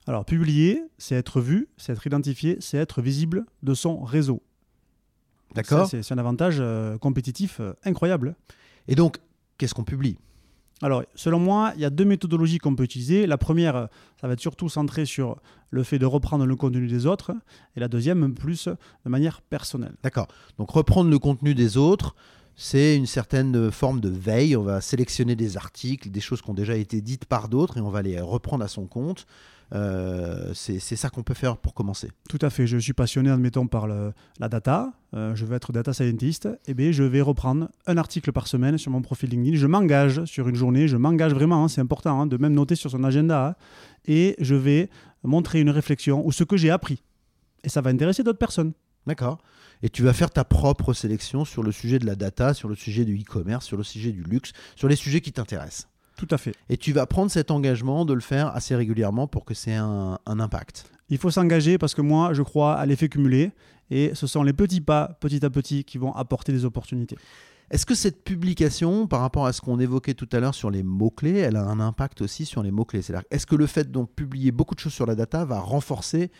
Alors, 0.06 0.24
publier, 0.24 0.82
c'est 0.98 1.14
être 1.14 1.40
vu, 1.40 1.68
c'est 1.76 1.92
être 1.92 2.06
identifié, 2.06 2.58
c'est 2.60 2.78
être 2.78 3.02
visible 3.02 3.46
de 3.62 3.74
son 3.74 4.02
réseau. 4.02 4.42
D'accord. 5.54 5.88
C'est 5.88 6.12
un 6.12 6.18
avantage 6.18 6.58
euh, 6.60 6.96
compétitif 6.98 7.60
euh, 7.60 7.72
incroyable. 7.84 8.36
Et 8.88 8.94
donc, 8.94 9.18
qu'est-ce 9.58 9.74
qu'on 9.74 9.84
publie? 9.84 10.16
Alors, 10.82 11.02
selon 11.14 11.38
moi, 11.38 11.72
il 11.76 11.82
y 11.82 11.84
a 11.84 11.90
deux 11.90 12.04
méthodologies 12.04 12.58
qu'on 12.58 12.74
peut 12.74 12.84
utiliser. 12.84 13.26
La 13.26 13.36
première, 13.36 13.88
ça 14.20 14.26
va 14.26 14.32
être 14.32 14.40
surtout 14.40 14.68
centré 14.68 15.04
sur 15.04 15.36
le 15.70 15.82
fait 15.82 15.98
de 15.98 16.06
reprendre 16.06 16.46
le 16.46 16.56
contenu 16.56 16.86
des 16.86 17.06
autres. 17.06 17.32
Et 17.76 17.80
la 17.80 17.88
deuxième, 17.88 18.34
plus 18.34 18.68
de 18.68 19.10
manière 19.10 19.42
personnelle. 19.42 19.92
D'accord. 20.02 20.28
Donc, 20.58 20.70
reprendre 20.70 21.10
le 21.10 21.18
contenu 21.18 21.54
des 21.54 21.76
autres, 21.76 22.14
c'est 22.56 22.96
une 22.96 23.06
certaine 23.06 23.70
forme 23.70 24.00
de 24.00 24.08
veille. 24.08 24.56
On 24.56 24.62
va 24.62 24.80
sélectionner 24.80 25.36
des 25.36 25.58
articles, 25.58 26.10
des 26.10 26.20
choses 26.20 26.40
qui 26.40 26.50
ont 26.50 26.54
déjà 26.54 26.76
été 26.76 27.02
dites 27.02 27.26
par 27.26 27.48
d'autres, 27.48 27.76
et 27.76 27.80
on 27.80 27.90
va 27.90 28.00
les 28.00 28.20
reprendre 28.20 28.64
à 28.64 28.68
son 28.68 28.86
compte. 28.86 29.26
Euh, 29.72 30.52
c'est 30.54 30.80
ça 30.80 31.10
qu'on 31.10 31.22
peut 31.22 31.34
faire 31.34 31.56
pour 31.56 31.74
commencer. 31.74 32.10
Tout 32.28 32.38
à 32.42 32.50
fait. 32.50 32.66
Je 32.66 32.78
suis 32.78 32.92
passionné, 32.92 33.30
admettons, 33.30 33.66
par 33.66 33.86
la 33.86 34.48
data. 34.48 34.92
Euh, 35.14 35.34
je 35.34 35.44
veux 35.44 35.56
être 35.56 35.72
data 35.72 35.92
scientist. 35.92 36.46
Et 36.46 36.50
eh 36.68 36.74
bien, 36.74 36.92
je 36.92 37.02
vais 37.02 37.20
reprendre 37.20 37.68
un 37.86 37.96
article 37.96 38.32
par 38.32 38.46
semaine 38.46 38.78
sur 38.78 38.90
mon 38.90 39.02
profil 39.02 39.30
LinkedIn. 39.30 39.56
Je 39.56 39.66
m'engage 39.66 40.24
sur 40.24 40.48
une 40.48 40.56
journée. 40.56 40.88
Je 40.88 40.96
m'engage 40.96 41.32
vraiment. 41.32 41.64
Hein, 41.64 41.68
c'est 41.68 41.80
important 41.80 42.20
hein, 42.20 42.26
de 42.26 42.36
même 42.36 42.54
noter 42.54 42.74
sur 42.74 42.90
son 42.90 43.04
agenda. 43.04 43.48
Hein. 43.48 43.54
et 44.06 44.36
je 44.38 44.54
vais 44.54 44.90
montrer 45.22 45.60
une 45.60 45.70
réflexion 45.70 46.26
ou 46.26 46.32
ce 46.32 46.44
que 46.44 46.56
j'ai 46.56 46.70
appris. 46.70 47.02
Et 47.62 47.68
ça 47.68 47.80
va 47.80 47.90
intéresser 47.90 48.22
d'autres 48.22 48.38
personnes. 48.38 48.72
D'accord. 49.06 49.38
Et 49.82 49.88
tu 49.88 50.02
vas 50.02 50.12
faire 50.12 50.30
ta 50.30 50.44
propre 50.44 50.92
sélection 50.92 51.44
sur 51.44 51.62
le 51.62 51.72
sujet 51.72 51.98
de 51.98 52.06
la 52.06 52.14
data, 52.14 52.54
sur 52.54 52.68
le 52.68 52.74
sujet 52.74 53.04
du 53.04 53.18
e-commerce, 53.18 53.66
sur 53.66 53.76
le 53.76 53.82
sujet 53.82 54.12
du 54.12 54.22
luxe, 54.22 54.52
sur 54.76 54.88
les 54.88 54.96
sujets 54.96 55.20
qui 55.20 55.32
t'intéressent. 55.32 55.89
Tout 56.20 56.28
à 56.34 56.36
fait. 56.36 56.52
Et 56.68 56.76
tu 56.76 56.92
vas 56.92 57.06
prendre 57.06 57.30
cet 57.30 57.50
engagement 57.50 58.04
de 58.04 58.12
le 58.12 58.20
faire 58.20 58.54
assez 58.54 58.76
régulièrement 58.76 59.26
pour 59.26 59.46
que 59.46 59.54
c'est 59.54 59.72
un, 59.72 60.18
impact. 60.26 60.84
Il 61.08 61.16
faut 61.16 61.30
s'engager 61.30 61.78
parce 61.78 61.94
que 61.94 62.02
moi, 62.02 62.34
je 62.34 62.42
crois 62.42 62.74
à 62.74 62.84
l'effet 62.84 63.08
cumulé. 63.08 63.52
Et 63.90 64.10
ce 64.12 64.26
sont 64.26 64.42
les 64.42 64.52
petits 64.52 64.82
pas, 64.82 65.16
petit 65.20 65.42
à 65.46 65.48
petit, 65.48 65.82
qui 65.82 65.96
vont 65.96 66.12
apporter 66.12 66.52
des 66.52 66.66
opportunités. 66.66 67.16
Est-ce 67.70 67.86
que 67.86 67.94
cette 67.94 68.22
publication, 68.22 69.06
par 69.06 69.20
rapport 69.20 69.46
à 69.46 69.54
ce 69.54 69.62
qu'on 69.62 69.80
évoquait 69.80 70.12
tout 70.12 70.28
à 70.32 70.40
l'heure 70.40 70.54
sur 70.54 70.70
les 70.70 70.82
mots-clés, 70.82 71.38
elle 71.38 71.56
a 71.56 71.64
un 71.64 71.80
impact 71.80 72.20
aussi 72.20 72.44
sur 72.44 72.62
les 72.62 72.70
mots-clés? 72.70 73.00
C'est-à-dire, 73.00 73.26
est-ce 73.30 73.46
que 73.46 73.56
le 73.56 73.66
fait 73.66 73.90
de 73.90 74.04
publier 74.04 74.52
beaucoup 74.52 74.74
de 74.74 74.80
choses 74.80 74.92
sur 74.92 75.06
la 75.06 75.14
data 75.14 75.46
va 75.46 75.58
renforcer 75.58 76.30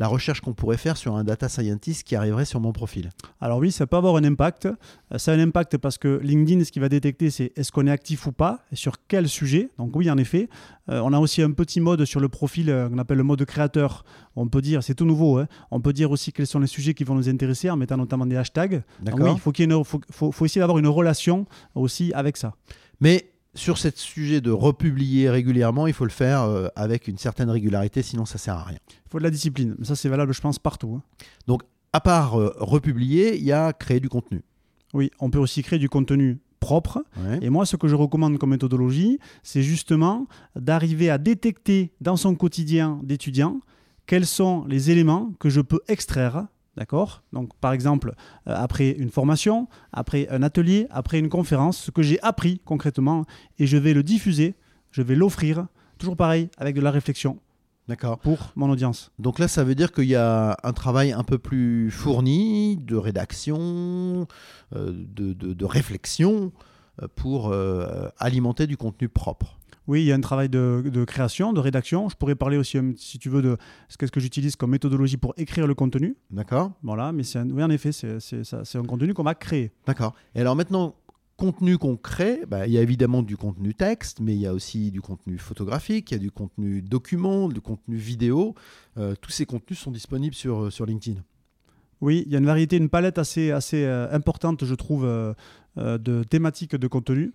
la 0.00 0.08
recherche 0.08 0.40
qu'on 0.40 0.54
pourrait 0.54 0.78
faire 0.78 0.96
sur 0.96 1.14
un 1.14 1.24
data 1.24 1.50
scientist 1.50 2.04
qui 2.04 2.16
arriverait 2.16 2.46
sur 2.46 2.58
mon 2.58 2.72
profil 2.72 3.10
Alors 3.38 3.58
oui, 3.58 3.70
ça 3.70 3.86
peut 3.86 3.98
avoir 3.98 4.16
un 4.16 4.24
impact. 4.24 4.64
Euh, 4.64 5.18
ça 5.18 5.32
a 5.32 5.34
un 5.34 5.40
impact 5.40 5.76
parce 5.76 5.98
que 5.98 6.18
LinkedIn, 6.22 6.64
ce 6.64 6.72
qu'il 6.72 6.80
va 6.80 6.88
détecter, 6.88 7.28
c'est 7.28 7.52
est-ce 7.54 7.70
qu'on 7.70 7.86
est 7.86 7.90
actif 7.90 8.26
ou 8.26 8.32
pas, 8.32 8.64
et 8.72 8.76
sur 8.76 8.94
quel 9.06 9.28
sujet. 9.28 9.68
Donc 9.76 9.94
oui, 9.94 10.10
en 10.10 10.16
effet. 10.16 10.48
Euh, 10.88 11.02
on 11.04 11.12
a 11.12 11.18
aussi 11.18 11.42
un 11.42 11.50
petit 11.52 11.80
mode 11.80 12.06
sur 12.06 12.18
le 12.18 12.30
profil 12.30 12.74
qu'on 12.90 12.96
appelle 12.96 13.18
le 13.18 13.24
mode 13.24 13.44
créateur. 13.44 14.04
On 14.36 14.48
peut 14.48 14.62
dire, 14.62 14.82
c'est 14.82 14.94
tout 14.94 15.04
nouveau, 15.04 15.36
hein. 15.36 15.48
on 15.70 15.82
peut 15.82 15.92
dire 15.92 16.10
aussi 16.10 16.32
quels 16.32 16.46
sont 16.46 16.60
les 16.60 16.66
sujets 16.66 16.94
qui 16.94 17.04
vont 17.04 17.14
nous 17.14 17.28
intéresser 17.28 17.68
en 17.68 17.76
mettant 17.76 17.98
notamment 17.98 18.24
des 18.24 18.36
hashtags. 18.36 18.82
Donc 19.02 19.20
oui, 19.20 19.30
il 19.34 19.38
faut, 19.84 20.00
faut, 20.10 20.32
faut 20.32 20.44
essayer 20.46 20.60
d'avoir 20.60 20.78
une 20.78 20.88
relation 20.88 21.46
aussi 21.74 22.10
avec 22.14 22.38
ça. 22.38 22.54
Mais 23.00 23.30
sur 23.54 23.78
ce 23.78 23.88
sujet 23.94 24.40
de 24.40 24.50
republier 24.50 25.28
régulièrement, 25.30 25.86
il 25.86 25.92
faut 25.92 26.04
le 26.04 26.10
faire 26.10 26.42
euh, 26.42 26.68
avec 26.76 27.08
une 27.08 27.18
certaine 27.18 27.50
régularité, 27.50 28.02
sinon 28.02 28.24
ça 28.24 28.38
sert 28.38 28.54
à 28.54 28.64
rien. 28.64 28.78
Il 28.88 29.10
faut 29.10 29.18
de 29.18 29.24
la 29.24 29.30
discipline. 29.30 29.76
Ça, 29.82 29.96
c'est 29.96 30.08
valable, 30.08 30.32
je 30.32 30.40
pense, 30.40 30.58
partout. 30.58 30.94
Hein. 30.96 31.02
Donc, 31.46 31.62
à 31.92 32.00
part 32.00 32.40
euh, 32.40 32.54
republier, 32.58 33.36
il 33.36 33.44
y 33.44 33.52
a 33.52 33.72
créer 33.72 34.00
du 34.00 34.08
contenu. 34.08 34.42
Oui, 34.94 35.10
on 35.18 35.30
peut 35.30 35.38
aussi 35.38 35.62
créer 35.62 35.78
du 35.78 35.88
contenu 35.88 36.38
propre. 36.60 37.02
Et 37.40 37.48
moi, 37.48 37.64
ce 37.64 37.76
que 37.76 37.88
je 37.88 37.94
recommande 37.94 38.36
comme 38.36 38.50
méthodologie, 38.50 39.18
c'est 39.42 39.62
justement 39.62 40.26
d'arriver 40.56 41.08
à 41.08 41.16
détecter 41.16 41.94
dans 42.02 42.16
son 42.16 42.34
quotidien 42.34 43.00
d'étudiant 43.02 43.60
quels 44.06 44.26
sont 44.26 44.64
les 44.66 44.90
éléments 44.90 45.32
que 45.40 45.48
je 45.48 45.60
peux 45.60 45.80
extraire 45.88 46.46
D'accord? 46.76 47.22
Donc, 47.32 47.50
par 47.60 47.72
exemple, 47.72 48.14
euh, 48.46 48.54
après 48.56 48.90
une 48.90 49.10
formation, 49.10 49.68
après 49.92 50.28
un 50.28 50.42
atelier, 50.42 50.86
après 50.90 51.18
une 51.18 51.28
conférence, 51.28 51.78
ce 51.78 51.90
que 51.90 52.02
j'ai 52.02 52.20
appris 52.22 52.60
concrètement, 52.64 53.24
et 53.58 53.66
je 53.66 53.76
vais 53.76 53.92
le 53.92 54.02
diffuser, 54.02 54.54
je 54.90 55.02
vais 55.02 55.14
l'offrir, 55.14 55.66
toujours 55.98 56.16
pareil, 56.16 56.48
avec 56.58 56.76
de 56.76 56.80
la 56.80 56.90
réflexion. 56.90 57.38
D'accord. 57.88 58.18
Pour 58.18 58.52
mon 58.54 58.70
audience. 58.70 59.10
Donc 59.18 59.40
là, 59.40 59.48
ça 59.48 59.64
veut 59.64 59.74
dire 59.74 59.90
qu'il 59.90 60.04
y 60.04 60.14
a 60.14 60.56
un 60.62 60.72
travail 60.72 61.10
un 61.10 61.24
peu 61.24 61.38
plus 61.38 61.90
fourni 61.90 62.76
de 62.76 62.94
rédaction, 62.94 64.28
euh, 64.76 64.92
de, 64.94 65.64
réflexion 65.64 66.52
euh, 67.02 67.08
pour 67.16 67.52
alimenter 68.18 68.68
du 68.68 68.76
contenu 68.76 69.08
propre. 69.08 69.59
Oui, 69.90 70.02
il 70.02 70.06
y 70.06 70.12
a 70.12 70.14
un 70.14 70.20
travail 70.20 70.48
de, 70.48 71.04
création, 71.04 71.52
de 71.52 71.58
rédaction. 71.58 72.08
Je 72.08 72.14
pourrais 72.14 72.36
parler 72.36 72.56
aussi, 72.56 72.78
euh, 72.78 72.92
si 72.96 73.18
tu 73.18 73.28
veux, 73.28 73.42
de 73.42 73.56
ce 73.88 73.96
que 73.96 74.20
j'utilise 74.20 74.54
comme 74.54 74.70
méthodologie 74.70 75.16
pour 75.16 75.34
écrire 75.36 75.66
le 75.66 75.74
contenu. 75.74 76.16
D'accord. 76.30 76.70
Voilà, 76.84 77.10
mais 77.10 77.24
oui, 77.34 77.60
en 77.60 77.70
effet, 77.70 77.90
c'est 77.90 78.76
un 78.76 78.84
contenu 78.84 79.14
qu'on 79.14 79.24
va 79.24 79.34
créer. 79.34 79.72
D'accord. 79.86 80.14
Et 80.36 80.42
alors 80.42 80.54
maintenant, 80.54 80.94
contenu 81.36 81.76
qu'on 81.76 81.96
crée, 81.96 82.44
bah, 82.46 82.68
il 82.68 82.72
y 82.72 82.78
a 82.78 82.82
évidemment 82.82 83.24
du 83.24 83.36
contenu 83.36 83.74
texte, 83.74 84.20
mais 84.20 84.32
il 84.32 84.38
y 84.38 84.46
a 84.46 84.54
aussi 84.54 84.92
du 84.92 85.00
contenu 85.00 85.38
photographique, 85.38 86.12
il 86.12 86.14
y 86.14 86.18
a 86.18 86.20
du 86.20 86.30
contenu 86.30 86.82
document, 86.82 87.48
du 87.48 87.60
contenu 87.60 87.96
vidéo. 87.96 88.54
Euh, 88.96 89.16
tous 89.20 89.32
ces 89.32 89.44
contenus 89.44 89.80
sont 89.80 89.90
disponibles 89.90 90.36
sur, 90.36 90.66
euh, 90.66 90.70
sur 90.70 90.86
LinkedIn. 90.86 91.18
Oui, 92.00 92.22
il 92.26 92.32
y 92.32 92.36
a 92.36 92.38
une 92.38 92.46
variété, 92.46 92.76
une 92.76 92.90
palette 92.90 93.18
assez, 93.18 93.50
assez 93.50 93.84
importante, 93.84 94.64
je 94.64 94.74
trouve, 94.74 95.04
de 95.76 96.22
thématiques 96.22 96.74
de 96.74 96.86
contenu 96.86 97.34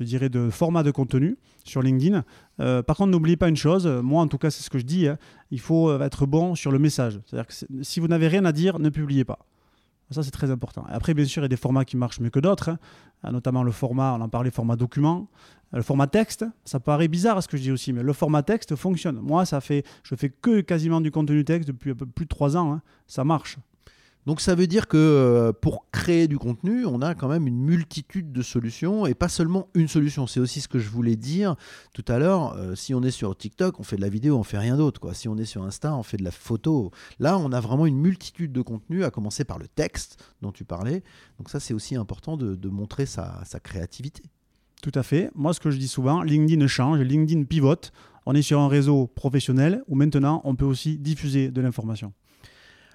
je 0.00 0.04
dirais, 0.06 0.28
de 0.28 0.50
format 0.50 0.82
de 0.82 0.90
contenu 0.90 1.36
sur 1.64 1.82
LinkedIn. 1.82 2.24
Euh, 2.60 2.82
par 2.82 2.96
contre, 2.96 3.10
n'oubliez 3.10 3.36
pas 3.36 3.48
une 3.48 3.56
chose, 3.56 3.86
moi 3.86 4.22
en 4.22 4.28
tout 4.28 4.38
cas 4.38 4.50
c'est 4.50 4.62
ce 4.62 4.70
que 4.70 4.78
je 4.78 4.84
dis, 4.84 5.06
hein, 5.06 5.18
il 5.50 5.60
faut 5.60 5.90
euh, 5.90 6.00
être 6.00 6.26
bon 6.26 6.54
sur 6.54 6.72
le 6.72 6.78
message. 6.78 7.20
C'est-à-dire 7.26 7.46
que 7.46 7.54
si 7.82 8.00
vous 8.00 8.08
n'avez 8.08 8.28
rien 8.28 8.44
à 8.44 8.52
dire, 8.52 8.78
ne 8.78 8.88
publiez 8.88 9.24
pas. 9.24 9.38
Ça, 10.10 10.24
c'est 10.24 10.32
très 10.32 10.50
important. 10.50 10.84
Après, 10.88 11.14
bien 11.14 11.24
sûr, 11.24 11.42
il 11.42 11.44
y 11.44 11.46
a 11.46 11.48
des 11.48 11.56
formats 11.56 11.84
qui 11.84 11.96
marchent 11.96 12.18
mieux 12.18 12.30
que 12.30 12.40
d'autres, 12.40 12.70
hein. 12.70 13.30
notamment 13.30 13.62
le 13.62 13.70
format, 13.70 14.12
on 14.18 14.20
en 14.20 14.28
parlait, 14.28 14.50
format 14.50 14.74
document. 14.74 15.28
Le 15.72 15.82
format 15.82 16.08
texte, 16.08 16.44
ça 16.64 16.80
paraît 16.80 17.06
bizarre 17.06 17.40
ce 17.40 17.46
que 17.46 17.56
je 17.56 17.62
dis 17.62 17.70
aussi, 17.70 17.92
mais 17.92 18.02
le 18.02 18.12
format 18.12 18.42
texte 18.42 18.74
fonctionne. 18.74 19.20
Moi, 19.20 19.44
ça 19.44 19.60
fait, 19.60 19.84
je 20.02 20.16
fais 20.16 20.28
que 20.28 20.62
quasiment 20.62 21.00
du 21.00 21.12
contenu 21.12 21.44
texte 21.44 21.68
depuis 21.68 21.92
un 21.92 21.94
peu 21.94 22.06
plus 22.06 22.24
de 22.24 22.28
trois 22.28 22.56
ans. 22.56 22.72
Hein. 22.72 22.82
Ça 23.06 23.22
marche. 23.22 23.56
Donc 24.26 24.40
ça 24.40 24.54
veut 24.54 24.66
dire 24.66 24.86
que 24.86 24.98
euh, 24.98 25.52
pour 25.52 25.86
créer 25.90 26.28
du 26.28 26.38
contenu, 26.38 26.84
on 26.84 27.00
a 27.00 27.14
quand 27.14 27.28
même 27.28 27.46
une 27.46 27.58
multitude 27.58 28.32
de 28.32 28.42
solutions 28.42 29.06
et 29.06 29.14
pas 29.14 29.28
seulement 29.28 29.68
une 29.74 29.88
solution. 29.88 30.26
C'est 30.26 30.40
aussi 30.40 30.60
ce 30.60 30.68
que 30.68 30.78
je 30.78 30.90
voulais 30.90 31.16
dire 31.16 31.56
tout 31.94 32.04
à 32.06 32.18
l'heure. 32.18 32.54
Euh, 32.56 32.74
si 32.74 32.94
on 32.94 33.02
est 33.02 33.10
sur 33.10 33.34
TikTok, 33.36 33.80
on 33.80 33.82
fait 33.82 33.96
de 33.96 34.02
la 34.02 34.10
vidéo, 34.10 34.36
on 34.36 34.42
fait 34.42 34.58
rien 34.58 34.76
d'autre. 34.76 35.14
Si 35.14 35.26
on 35.28 35.38
est 35.38 35.46
sur 35.46 35.62
Insta, 35.62 35.94
on 35.94 36.02
fait 36.02 36.18
de 36.18 36.24
la 36.24 36.30
photo. 36.30 36.90
Là, 37.18 37.38
on 37.38 37.50
a 37.52 37.60
vraiment 37.60 37.86
une 37.86 37.96
multitude 37.96 38.52
de 38.52 38.60
contenus, 38.60 39.04
à 39.04 39.10
commencer 39.10 39.44
par 39.44 39.58
le 39.58 39.68
texte 39.68 40.22
dont 40.42 40.52
tu 40.52 40.64
parlais. 40.64 41.02
Donc 41.38 41.48
ça, 41.48 41.58
c'est 41.58 41.72
aussi 41.72 41.96
important 41.96 42.36
de, 42.36 42.68
montrer 42.68 43.06
sa, 43.06 43.42
sa 43.44 43.58
créativité. 43.58 44.22
Tout 44.82 44.92
à 44.94 45.02
fait. 45.02 45.30
Moi, 45.34 45.54
ce 45.54 45.60
que 45.60 45.70
je 45.70 45.78
dis 45.78 45.88
souvent, 45.88 46.22
LinkedIn 46.22 46.66
change, 46.66 47.00
LinkedIn 47.00 47.44
pivote. 47.44 47.92
On 48.26 48.34
est 48.34 48.42
sur 48.42 48.60
un 48.60 48.68
réseau 48.68 49.06
professionnel 49.06 49.82
où 49.88 49.94
maintenant, 49.94 50.40
on 50.44 50.54
peut 50.54 50.64
aussi 50.64 50.98
diffuser 50.98 51.50
de 51.50 51.60
l'information. 51.60 52.12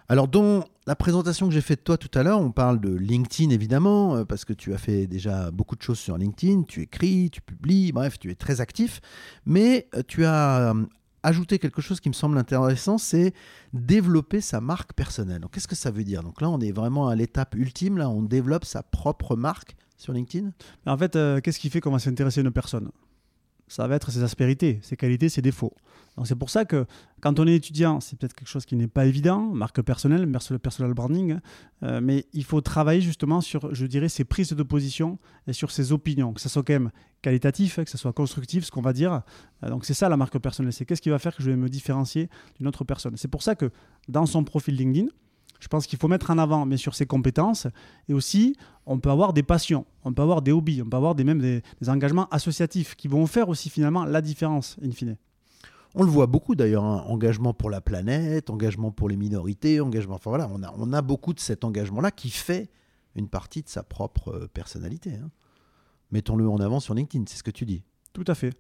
Alors, 0.08 0.28
dans 0.28 0.64
la 0.86 0.96
présentation 0.96 1.48
que 1.48 1.54
j'ai 1.54 1.62
faite 1.62 1.80
de 1.80 1.84
toi 1.84 1.98
tout 1.98 2.12
à 2.14 2.22
l'heure, 2.22 2.40
on 2.40 2.52
parle 2.52 2.80
de 2.80 2.94
LinkedIn 2.94 3.50
évidemment, 3.50 4.18
euh, 4.18 4.24
parce 4.24 4.46
que 4.46 4.54
tu 4.54 4.72
as 4.72 4.78
fait 4.78 5.08
déjà 5.08 5.50
beaucoup 5.50 5.76
de 5.76 5.82
choses 5.82 5.98
sur 5.98 6.16
LinkedIn, 6.16 6.64
tu 6.64 6.84
écris, 6.84 7.32
tu 7.32 7.42
publies, 7.42 7.92
bref, 7.92 8.20
tu 8.20 8.30
es 8.30 8.36
très 8.36 8.62
actif, 8.62 9.02
mais 9.48 9.88
euh, 9.96 10.04
tu 10.08 10.24
as 10.26 10.74
euh, 10.74 10.86
ajouté 11.24 11.58
quelque 11.58 11.82
chose 11.82 12.00
qui 12.00 12.10
me 12.10 12.14
semble 12.14 12.38
intéressant, 12.38 13.00
c'est 13.00 13.34
développer 13.74 14.42
sa 14.42 14.62
marque 14.62 14.94
personnelle. 14.94 15.42
Donc, 15.42 15.52
qu'est-ce 15.52 15.68
que 15.68 15.76
ça 15.76 15.90
veut 15.90 16.04
dire? 16.04 16.22
Donc 16.22 16.40
là, 16.40 16.52
on 16.52 16.60
est 16.60 16.72
vraiment 16.72 17.08
à 17.08 17.16
l'étape 17.16 17.56
ultime, 17.56 17.98
là, 17.98 18.08
on 18.08 18.22
développe 18.22 18.66
sa 18.66 18.84
propre 18.84 19.36
marque 19.36 19.76
sur 19.98 20.14
LinkedIn? 20.14 20.52
En 20.86 20.98
fait, 20.98 21.18
qu'est-ce 21.42 21.58
qui 21.58 21.70
fait 21.70 21.82
qu'on 21.82 21.92
va 21.92 22.00
s'intéresser 22.00 22.42
à 22.42 22.44
une 22.44 22.52
personne? 22.52 22.92
Ça 23.68 23.88
va 23.88 23.96
être 23.96 24.12
ses 24.12 24.22
aspérités, 24.22 24.80
ses 24.84 24.98
qualités, 24.98 25.30
ses 25.30 25.42
défauts. 25.42 25.74
Donc 26.18 26.28
c'est 26.28 26.36
pour 26.36 26.50
ça 26.50 26.66
que 26.66 26.86
quand 27.22 27.40
on 27.40 27.48
est 27.48 27.56
étudiant, 27.56 28.00
c'est 28.00 28.18
peut-être 28.18 28.34
quelque 28.34 28.48
chose 28.48 28.66
qui 28.66 28.76
n'est 28.76 28.88
pas 28.88 29.06
évident, 29.06 29.42
marque 29.42 29.82
personnelle, 29.82 30.32
personal 30.62 30.94
branding, 30.94 31.40
euh, 31.84 32.00
mais 32.02 32.26
il 32.34 32.44
faut 32.44 32.62
travailler 32.62 33.02
justement 33.02 33.42
sur, 33.42 33.74
je 33.74 33.86
dirais, 33.86 34.08
ses 34.08 34.24
prises 34.24 34.54
de 34.54 34.64
position 34.64 35.20
et 35.48 35.54
sur 35.54 35.72
ses 35.72 35.92
opinions, 35.92 36.34
que 36.34 36.42
ça 36.42 36.50
soit 36.50 36.64
quand 36.64 36.74
même 36.74 36.92
qualitatif, 37.22 37.84
que 37.84 37.90
ça 37.90 37.98
soit 37.98 38.14
constructif, 38.14 38.64
ce 38.64 38.72
qu'on 38.72 38.82
va 38.82 38.94
dire. 38.94 39.22
Euh, 39.64 39.70
donc 39.70 39.86
c'est 39.86 39.94
ça 39.94 40.08
la 40.08 40.18
marque 40.18 40.40
personnelle, 40.40 40.72
c'est 40.72 40.86
qu'est-ce 40.86 41.02
qui 41.02 41.10
va 41.10 41.20
faire 41.20 41.36
que 41.36 41.44
je 41.44 41.50
vais 41.50 41.58
me 41.58 41.70
différencier 41.70 42.30
d'une 42.58 42.68
autre 42.68 42.86
personne. 42.86 43.18
C'est 43.18 43.28
pour 43.28 43.44
ça 43.44 43.56
que 43.56 43.72
dans 44.08 44.26
son 44.26 44.44
profil 44.44 44.76
LinkedIn, 44.76 45.08
je 45.60 45.68
pense 45.68 45.88
qu'il 45.88 45.98
faut 45.98 46.08
mettre 46.08 46.32
en 46.32 46.38
avant, 46.38 46.66
bien 46.66 46.78
sûr, 46.78 46.96
ses 46.96 47.06
compétences. 47.06 47.68
Et 48.08 48.14
aussi, 48.14 48.56
on 48.86 49.00
peut 49.00 49.10
avoir 49.10 49.34
des 49.34 49.44
passions, 49.44 49.86
on 50.04 50.14
peut 50.14 50.22
avoir 50.22 50.42
des 50.42 50.52
hobbies, 50.52 50.82
on 50.82 50.90
peut 50.90 50.98
avoir 50.98 51.16
des, 51.16 51.24
même 51.24 51.40
des, 51.40 51.64
engagements 51.88 52.28
associatifs 52.30 52.96
qui 52.96 53.08
vont 53.08 53.26
faire 53.26 53.50
aussi 53.50 53.70
finalement 53.70 54.06
la 54.06 54.22
différence, 54.22 54.78
in 54.84 54.92
fine. 54.92 55.18
On 55.96 56.04
le 56.04 56.10
voit 56.10 56.28
beaucoup 56.28 56.56
d'ailleurs, 56.56 56.84
hein. 56.84 57.04
engagement 57.08 57.54
pour 57.54 57.70
la 57.70 57.82
planète, 57.82 58.50
engagement 58.50 58.92
pour 58.92 59.10
les 59.10 59.16
minorités, 59.16 59.80
engagement. 59.80 60.16
Enfin 60.16 60.30
voilà, 60.30 60.50
on 60.54 60.62
a, 60.62 60.74
on 60.78 60.94
a 60.94 61.02
beaucoup 61.02 61.34
de 61.34 61.40
cet 61.40 61.64
engagement-là 61.64 62.12
qui 62.12 62.30
fait 62.30 62.70
une 63.16 63.30
partie 63.30 63.64
de 63.64 63.70
sa 63.70 63.82
propre 63.82 64.30
euh, 64.30 64.48
personnalité. 64.54 65.14
Hein. 65.14 65.30
Mettons-le 66.12 66.48
en 66.48 66.58
avant 66.58 66.80
sur 66.80 66.94
LinkedIn, 66.94 67.24
c'est 67.28 67.38
ce 67.38 67.44
que 67.44 67.52
tu 67.52 67.66
dis. 67.66 67.82
Tout 68.14 68.26
à 68.28 68.36
fait 68.36 68.54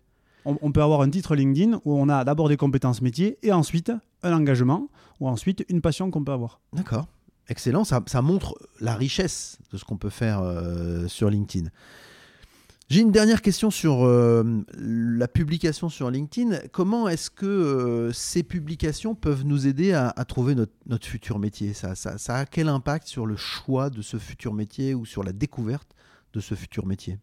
on, 0.46 0.72
peut 0.72 0.82
avoir 0.82 1.02
un 1.02 1.10
titre 1.10 1.36
LinkedIn 1.36 1.82
où 1.86 1.98
on 1.98 2.08
a 2.08 2.24
d'abord 2.24 2.50
des 2.50 2.58
compétences 2.58 3.02
métiers 3.02 3.38
et 3.42 3.52
ensuite 3.52 3.92
un 4.24 4.34
engagement 4.34 4.90
ou 5.20 5.28
ensuite 5.28 5.66
une 5.70 5.82
passion 5.82 6.12
qu'on 6.12 6.24
peut 6.24 6.32
avoir. 6.32 6.62
D'accord. 6.74 7.08
Excellent, 7.48 7.84
ça, 7.84 8.22
montre 8.22 8.56
la 8.80 8.96
richesse 8.96 9.60
de 9.72 9.78
ce 9.78 9.86
qu'on 9.86 9.98
peut 9.98 10.10
faire 10.10 10.42
euh, 10.42 11.08
sur 11.08 11.30
LinkedIn. 11.30 11.70
J'ai 12.88 13.02
une 13.02 13.12
dernière 13.12 13.42
question 13.42 13.72
sur 13.72 14.04
euh, 14.04 14.44
la 14.78 15.28
publication 15.28 15.90
sur 15.90 16.12
LinkedIn. 16.12 16.60
Comment 16.72 17.10
est-ce 17.10 17.32
que 17.32 17.48
euh, 17.48 18.12
ces 18.12 18.44
publications 18.44 19.16
peuvent 19.16 19.44
nous 19.44 19.66
aider 19.66 19.94
à, 19.94 20.12
trouver 20.26 20.54
notre, 20.54 21.08
futur 21.08 21.40
métier? 21.40 21.74
Ça, 21.74 21.96
ça, 21.96 22.36
a 22.36 22.46
quel 22.46 22.70
impact 22.70 23.08
sur 23.08 23.26
le 23.26 23.38
choix 23.38 23.90
de 23.90 24.04
ce 24.04 24.18
futur 24.18 24.54
métier 24.54 24.94
ou 24.94 25.04
sur 25.04 25.24
la 25.24 25.34
découverte 25.34 25.96
de 26.34 26.40
ce 26.40 26.54
futur 26.54 26.86
métier? 26.86 27.18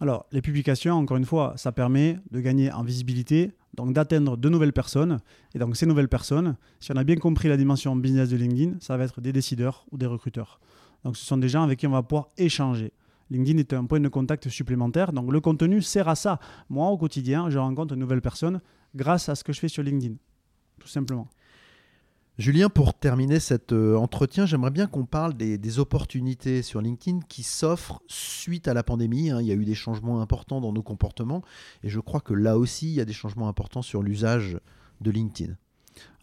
Alors, 0.00 0.26
les 0.32 0.42
publications, 0.42 0.94
encore 0.94 1.16
une 1.16 1.24
fois, 1.24 1.54
ça 1.56 1.70
permet 1.70 2.18
de 2.32 2.40
gagner 2.40 2.72
en 2.72 2.82
visibilité, 2.82 3.52
donc 3.74 3.92
d'atteindre 3.92 4.36
de 4.36 4.48
nouvelles 4.48 4.72
personnes. 4.72 5.20
Et 5.54 5.60
donc, 5.60 5.76
ces 5.76 5.86
nouvelles 5.86 6.08
personnes, 6.08 6.56
si 6.80 6.90
on 6.90 6.96
a 6.96 7.04
bien 7.04 7.16
compris 7.16 7.48
la 7.48 7.56
dimension 7.56 7.94
business 7.94 8.30
de 8.30 8.36
LinkedIn, 8.36 8.78
ça 8.80 8.96
va 8.96 9.04
être 9.04 9.20
des 9.20 9.32
décideurs 9.32 9.86
ou 9.92 9.96
des 9.96 10.06
recruteurs. 10.06 10.58
Donc, 11.04 11.16
ce 11.16 11.24
sont 11.24 11.36
des 11.36 11.48
gens 11.48 11.62
avec 11.62 11.78
qui 11.78 11.86
on 11.86 11.92
va 11.92 12.02
pouvoir 12.02 12.30
échanger. 12.36 12.92
LinkedIn 13.30 13.58
est 13.58 13.72
un 13.72 13.84
point 13.84 14.00
de 14.00 14.08
contact 14.08 14.48
supplémentaire, 14.48 15.12
donc 15.12 15.32
le 15.32 15.40
contenu 15.40 15.82
sert 15.82 16.08
à 16.08 16.14
ça. 16.14 16.38
Moi, 16.68 16.88
au 16.88 16.96
quotidien, 16.96 17.50
je 17.50 17.58
rencontre 17.58 17.94
de 17.94 18.00
nouvelles 18.00 18.22
personnes 18.22 18.60
grâce 18.94 19.28
à 19.28 19.34
ce 19.34 19.44
que 19.44 19.52
je 19.52 19.60
fais 19.60 19.68
sur 19.68 19.82
LinkedIn, 19.82 20.14
tout 20.80 20.88
simplement. 20.88 21.28
Julien, 22.38 22.68
pour 22.68 22.94
terminer 22.94 23.40
cet 23.40 23.72
euh, 23.72 23.96
entretien, 23.96 24.46
j'aimerais 24.46 24.70
bien 24.70 24.86
qu'on 24.86 25.04
parle 25.04 25.34
des, 25.34 25.78
opportunités 25.80 26.62
sur 26.62 26.80
LinkedIn 26.80 27.18
qui 27.28 27.42
s'offrent 27.42 28.00
suite 28.06 28.68
à 28.68 28.74
la 28.74 28.84
pandémie. 28.84 29.30
Hein. 29.30 29.40
Il 29.40 29.48
y 29.48 29.50
a 29.50 29.56
eu 29.56 29.64
des 29.64 29.74
changements 29.74 30.20
importants 30.20 30.60
dans 30.60 30.72
nos 30.72 30.84
comportements 30.84 31.42
et 31.82 31.88
je 31.88 31.98
crois 31.98 32.20
que 32.20 32.34
là 32.34 32.56
aussi, 32.56 32.86
il 32.86 32.94
y 32.94 33.00
a 33.00 33.04
des 33.04 33.12
changements 33.12 33.48
importants 33.48 33.82
sur 33.82 34.04
l'usage 34.04 34.56
de 35.00 35.10
LinkedIn. 35.10 35.54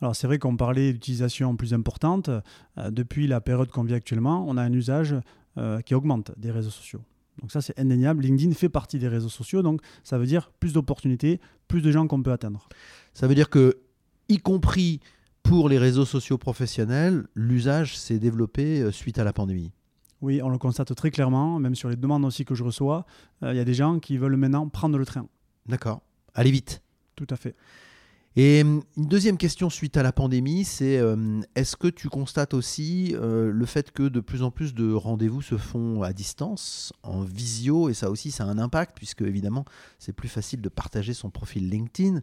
Alors 0.02 0.16
c'est 0.16 0.26
vrai 0.26 0.40
qu'on 0.40 0.56
parlait 0.56 0.94
d'utilisation 0.94 1.58
plus 1.58 1.74
importante. 1.74 2.30
Euh, 2.78 2.92
depuis 2.92 3.28
la 3.28 3.42
période 3.42 3.70
qu'on 3.70 3.84
vit 3.84 3.94
actuellement, 3.94 4.46
on 4.48 4.56
a 4.56 4.62
un 4.62 4.72
usage 4.72 5.16
euh, 5.58 5.82
qui 5.82 5.96
augmente 5.96 6.32
des 6.38 6.52
réseaux 6.52 6.70
sociaux. 6.70 7.02
Donc 7.42 7.52
ça 7.52 7.62
c'est 7.62 7.78
indéniable. 7.80 8.24
LinkedIn 8.24 8.54
fait 8.54 8.70
partie 8.70 9.00
des 9.00 9.08
réseaux 9.08 9.30
sociaux, 9.30 9.62
donc 9.62 9.82
ça 10.04 10.18
veut 10.18 10.26
dire 10.26 10.52
plus 10.60 10.74
d'opportunités, 10.74 11.40
plus 11.68 11.82
de 11.82 11.92
gens 11.92 12.08
qu'on 12.08 12.22
peut 12.22 12.32
atteindre. 12.32 12.68
Ça 13.14 13.28
veut 13.28 13.36
dire 13.36 13.50
que, 13.50 13.78
y 14.30 14.38
compris 14.38 15.00
pour 15.44 15.70
les 15.70 15.78
réseaux 15.78 16.06
sociaux 16.06 16.38
professionnels, 16.38 17.28
l'usage 17.36 17.98
s'est 17.98 18.20
développé 18.20 18.82
euh, 18.82 18.92
suite 18.92 19.20
à 19.20 19.24
la 19.24 19.34
pandémie. 19.34 19.72
Oui, 20.22 20.42
on 20.42 20.50
le 20.50 20.58
constate 20.58 20.96
très 20.96 21.12
clairement, 21.12 21.60
même 21.60 21.76
sur 21.76 21.90
les 21.90 21.96
demandes 21.96 22.26
aussi 22.26 22.46
que 22.46 22.56
je 22.56 22.64
reçois. 22.64 23.06
Euh, 23.44 23.54
Il 23.54 23.58
y 23.58 23.60
a 23.60 23.66
des 23.66 23.74
gens 23.74 24.00
qui 24.00 24.18
veulent 24.18 24.38
maintenant 24.38 24.68
prendre 24.70 24.98
le 24.98 25.06
train. 25.06 25.28
D'accord. 25.68 26.02
Allez 26.34 26.52
vite. 26.52 26.82
Tout 27.16 27.28
à 27.30 27.36
fait. 27.36 27.56
Et 28.38 28.64
hum, 28.64 28.84
une 28.98 29.08
deuxième 29.08 29.38
question 29.38 29.70
suite 29.70 29.96
à 29.96 30.04
la 30.04 30.12
pandémie, 30.12 30.66
c'est 30.66 30.98
euh, 30.98 31.42
est-ce 31.56 31.78
que 31.78 31.88
tu 31.88 32.10
constates 32.10 32.54
aussi 32.54 33.16
euh, 33.16 33.50
le 33.50 33.66
fait 33.66 33.92
que 33.92 34.04
de 34.04 34.20
plus 34.20 34.44
en 34.44 34.52
plus 34.52 34.74
de 34.74 34.92
rendez-vous 34.92 35.42
se 35.42 35.56
font 35.58 36.02
à 36.02 36.12
distance, 36.12 36.92
en 37.04 37.22
visio, 37.22 37.88
et 37.88 37.94
ça 37.94 38.10
aussi 38.10 38.32
ça 38.32 38.44
a 38.44 38.48
un 38.48 38.58
impact, 38.58 38.98
puisque 38.98 39.22
évidemment 39.22 39.64
c'est 40.00 40.14
plus 40.14 40.28
facile 40.28 40.62
de 40.62 40.70
partager 40.70 41.14
son 41.14 41.30
profil 41.30 41.70
LinkedIn 41.70 42.22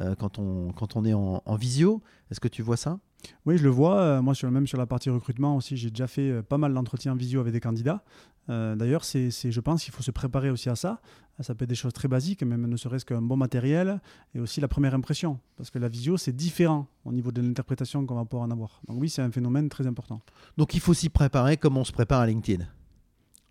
euh, 0.00 0.14
quand, 0.16 0.38
on, 0.38 1.04
est 1.04 1.14
en 1.14 1.56
visio. 1.56 2.02
Est-ce 2.30 2.40
que 2.40 2.48
tu 2.48 2.60
vois 2.60 2.76
ça? 2.76 2.98
Oui, 3.46 3.58
je 3.58 3.62
le 3.64 3.70
vois. 3.70 4.00
Euh, 4.00 4.22
Moi, 4.22 4.34
sur, 4.34 4.50
même 4.50 4.66
sur 4.66 4.78
la 4.78 4.86
partie 4.86 5.10
recrutement 5.10 5.56
aussi, 5.56 5.76
j'ai 5.76 5.90
déjà 5.90 6.06
fait 6.06 6.30
euh, 6.30 6.42
pas 6.42 6.58
mal 6.58 6.72
d'entretiens 6.74 7.12
en 7.12 7.16
visio 7.16 7.40
avec 7.40 7.52
des 7.52 7.60
candidats. 7.60 8.02
Euh, 8.50 8.76
D'ailleurs, 8.76 9.04
c'est, 9.04 9.30
c'est- 9.30 9.50
je 9.52 9.60
pense 9.60 9.84
qu'il 9.84 9.92
faut 9.94 10.02
se 10.02 10.10
préparer 10.10 10.50
aussi 10.50 10.68
à 10.68 10.76
ça. 10.76 11.00
Ça 11.40 11.54
peut 11.54 11.64
être 11.64 11.68
des 11.68 11.74
choses 11.74 11.92
très 11.92 12.06
basiques, 12.08 12.42
même 12.42 12.66
ne 12.66 12.76
serait-ce 12.76 13.04
qu'un 13.04 13.20
bon 13.22 13.36
matériel 13.36 14.00
et 14.34 14.40
aussi 14.40 14.60
la 14.60 14.68
première 14.68 14.94
impression. 14.94 15.40
Parce 15.56 15.70
que 15.70 15.78
la 15.80 15.88
visio, 15.88 16.16
c'est 16.16 16.32
différent 16.36 16.86
au 17.04 17.12
niveau 17.12 17.32
de 17.32 17.40
l'interprétation 17.42 18.04
qu'on 18.06 18.14
va 18.14 18.24
pouvoir 18.24 18.46
en 18.46 18.50
avoir. 18.52 18.80
Donc 18.86 19.00
oui, 19.00 19.08
c'est 19.08 19.22
un 19.22 19.30
phénomène 19.32 19.68
très 19.68 19.86
important. 19.86 20.20
Donc 20.56 20.74
il 20.74 20.80
faut 20.80 20.94
s'y 20.94 21.08
préparer 21.08 21.56
comme 21.56 21.76
on 21.76 21.84
se 21.84 21.90
prépare 21.92 22.20
à 22.20 22.26
LinkedIn. 22.26 22.64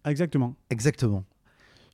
Exactement. 0.06 0.56
Exactement. 0.70 1.24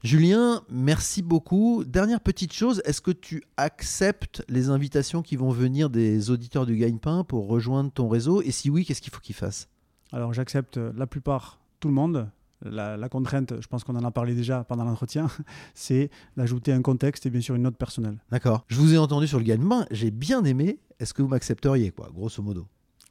Julien, 0.02 0.64
merci 0.70 1.22
beaucoup. 1.22 1.84
Dernière 1.84 2.22
petite 2.22 2.54
chose, 2.54 2.82
est-ce 2.86 3.02
que 3.02 3.12
tu 3.12 3.44
acceptes 3.58 4.46
les 4.48 4.70
invitations 4.70 5.22
qui 5.22 5.36
vont 5.36 5.50
venir 5.50 5.90
des 5.90 6.30
auditeurs 6.30 6.66
du 6.66 6.78
Gagne-Pain 6.78 7.26
pour 7.26 7.48
rejoindre 7.50 7.92
ton 7.92 8.08
réseau? 8.08 8.42
Et 8.42 8.52
si 8.52 8.70
oui, 8.70 8.86
qu'est-ce 8.86 9.02
qu'il 9.02 9.12
faut 9.12 9.20
qu'ils 9.20 9.36
fassent? 9.36 9.68
Alors 10.14 10.34
j'accepte 10.34 10.78
la 10.78 11.06
plupart, 11.06 11.60
tout 11.82 11.90
le 11.90 11.94
monde. 11.94 12.30
La, 12.62 12.96
la 12.96 13.10
contrainte, 13.10 13.54
je 13.62 13.68
pense 13.68 13.84
qu'on 13.84 13.96
en 13.96 14.04
a 14.04 14.12
parlé 14.12 14.36
déjà 14.36 14.64
pendant 14.64 14.86
l'entretien, 14.86 15.28
c'est 15.74 16.10
d'ajouter 16.38 16.72
un 16.72 16.82
contexte 16.82 17.26
et 17.26 17.30
bien 17.30 17.42
sûr 17.42 17.56
une 17.56 17.64
note 17.64 17.78
personnelle. 17.78 18.20
D'accord. 18.32 18.64
Je 18.68 18.78
vous 18.80 18.94
ai 18.94 18.98
entendu 18.98 19.28
sur 19.28 19.38
le 19.38 19.44
Gagne-Pain, 19.44 19.86
j'ai 19.92 20.12
bien 20.12 20.46
aimé. 20.46 20.80
Est-ce 21.00 21.14
que 21.14 21.22
vous 21.22 21.30
m'accepteriez, 21.30 21.92
quoi, 21.92 22.10
grosso 22.14 22.42
modo? 22.42 22.68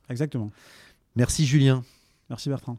Exactement. 0.08 0.50
Merci 1.16 1.44
Julien. 1.44 1.82
Merci 2.30 2.48
Bertrand. 2.48 2.78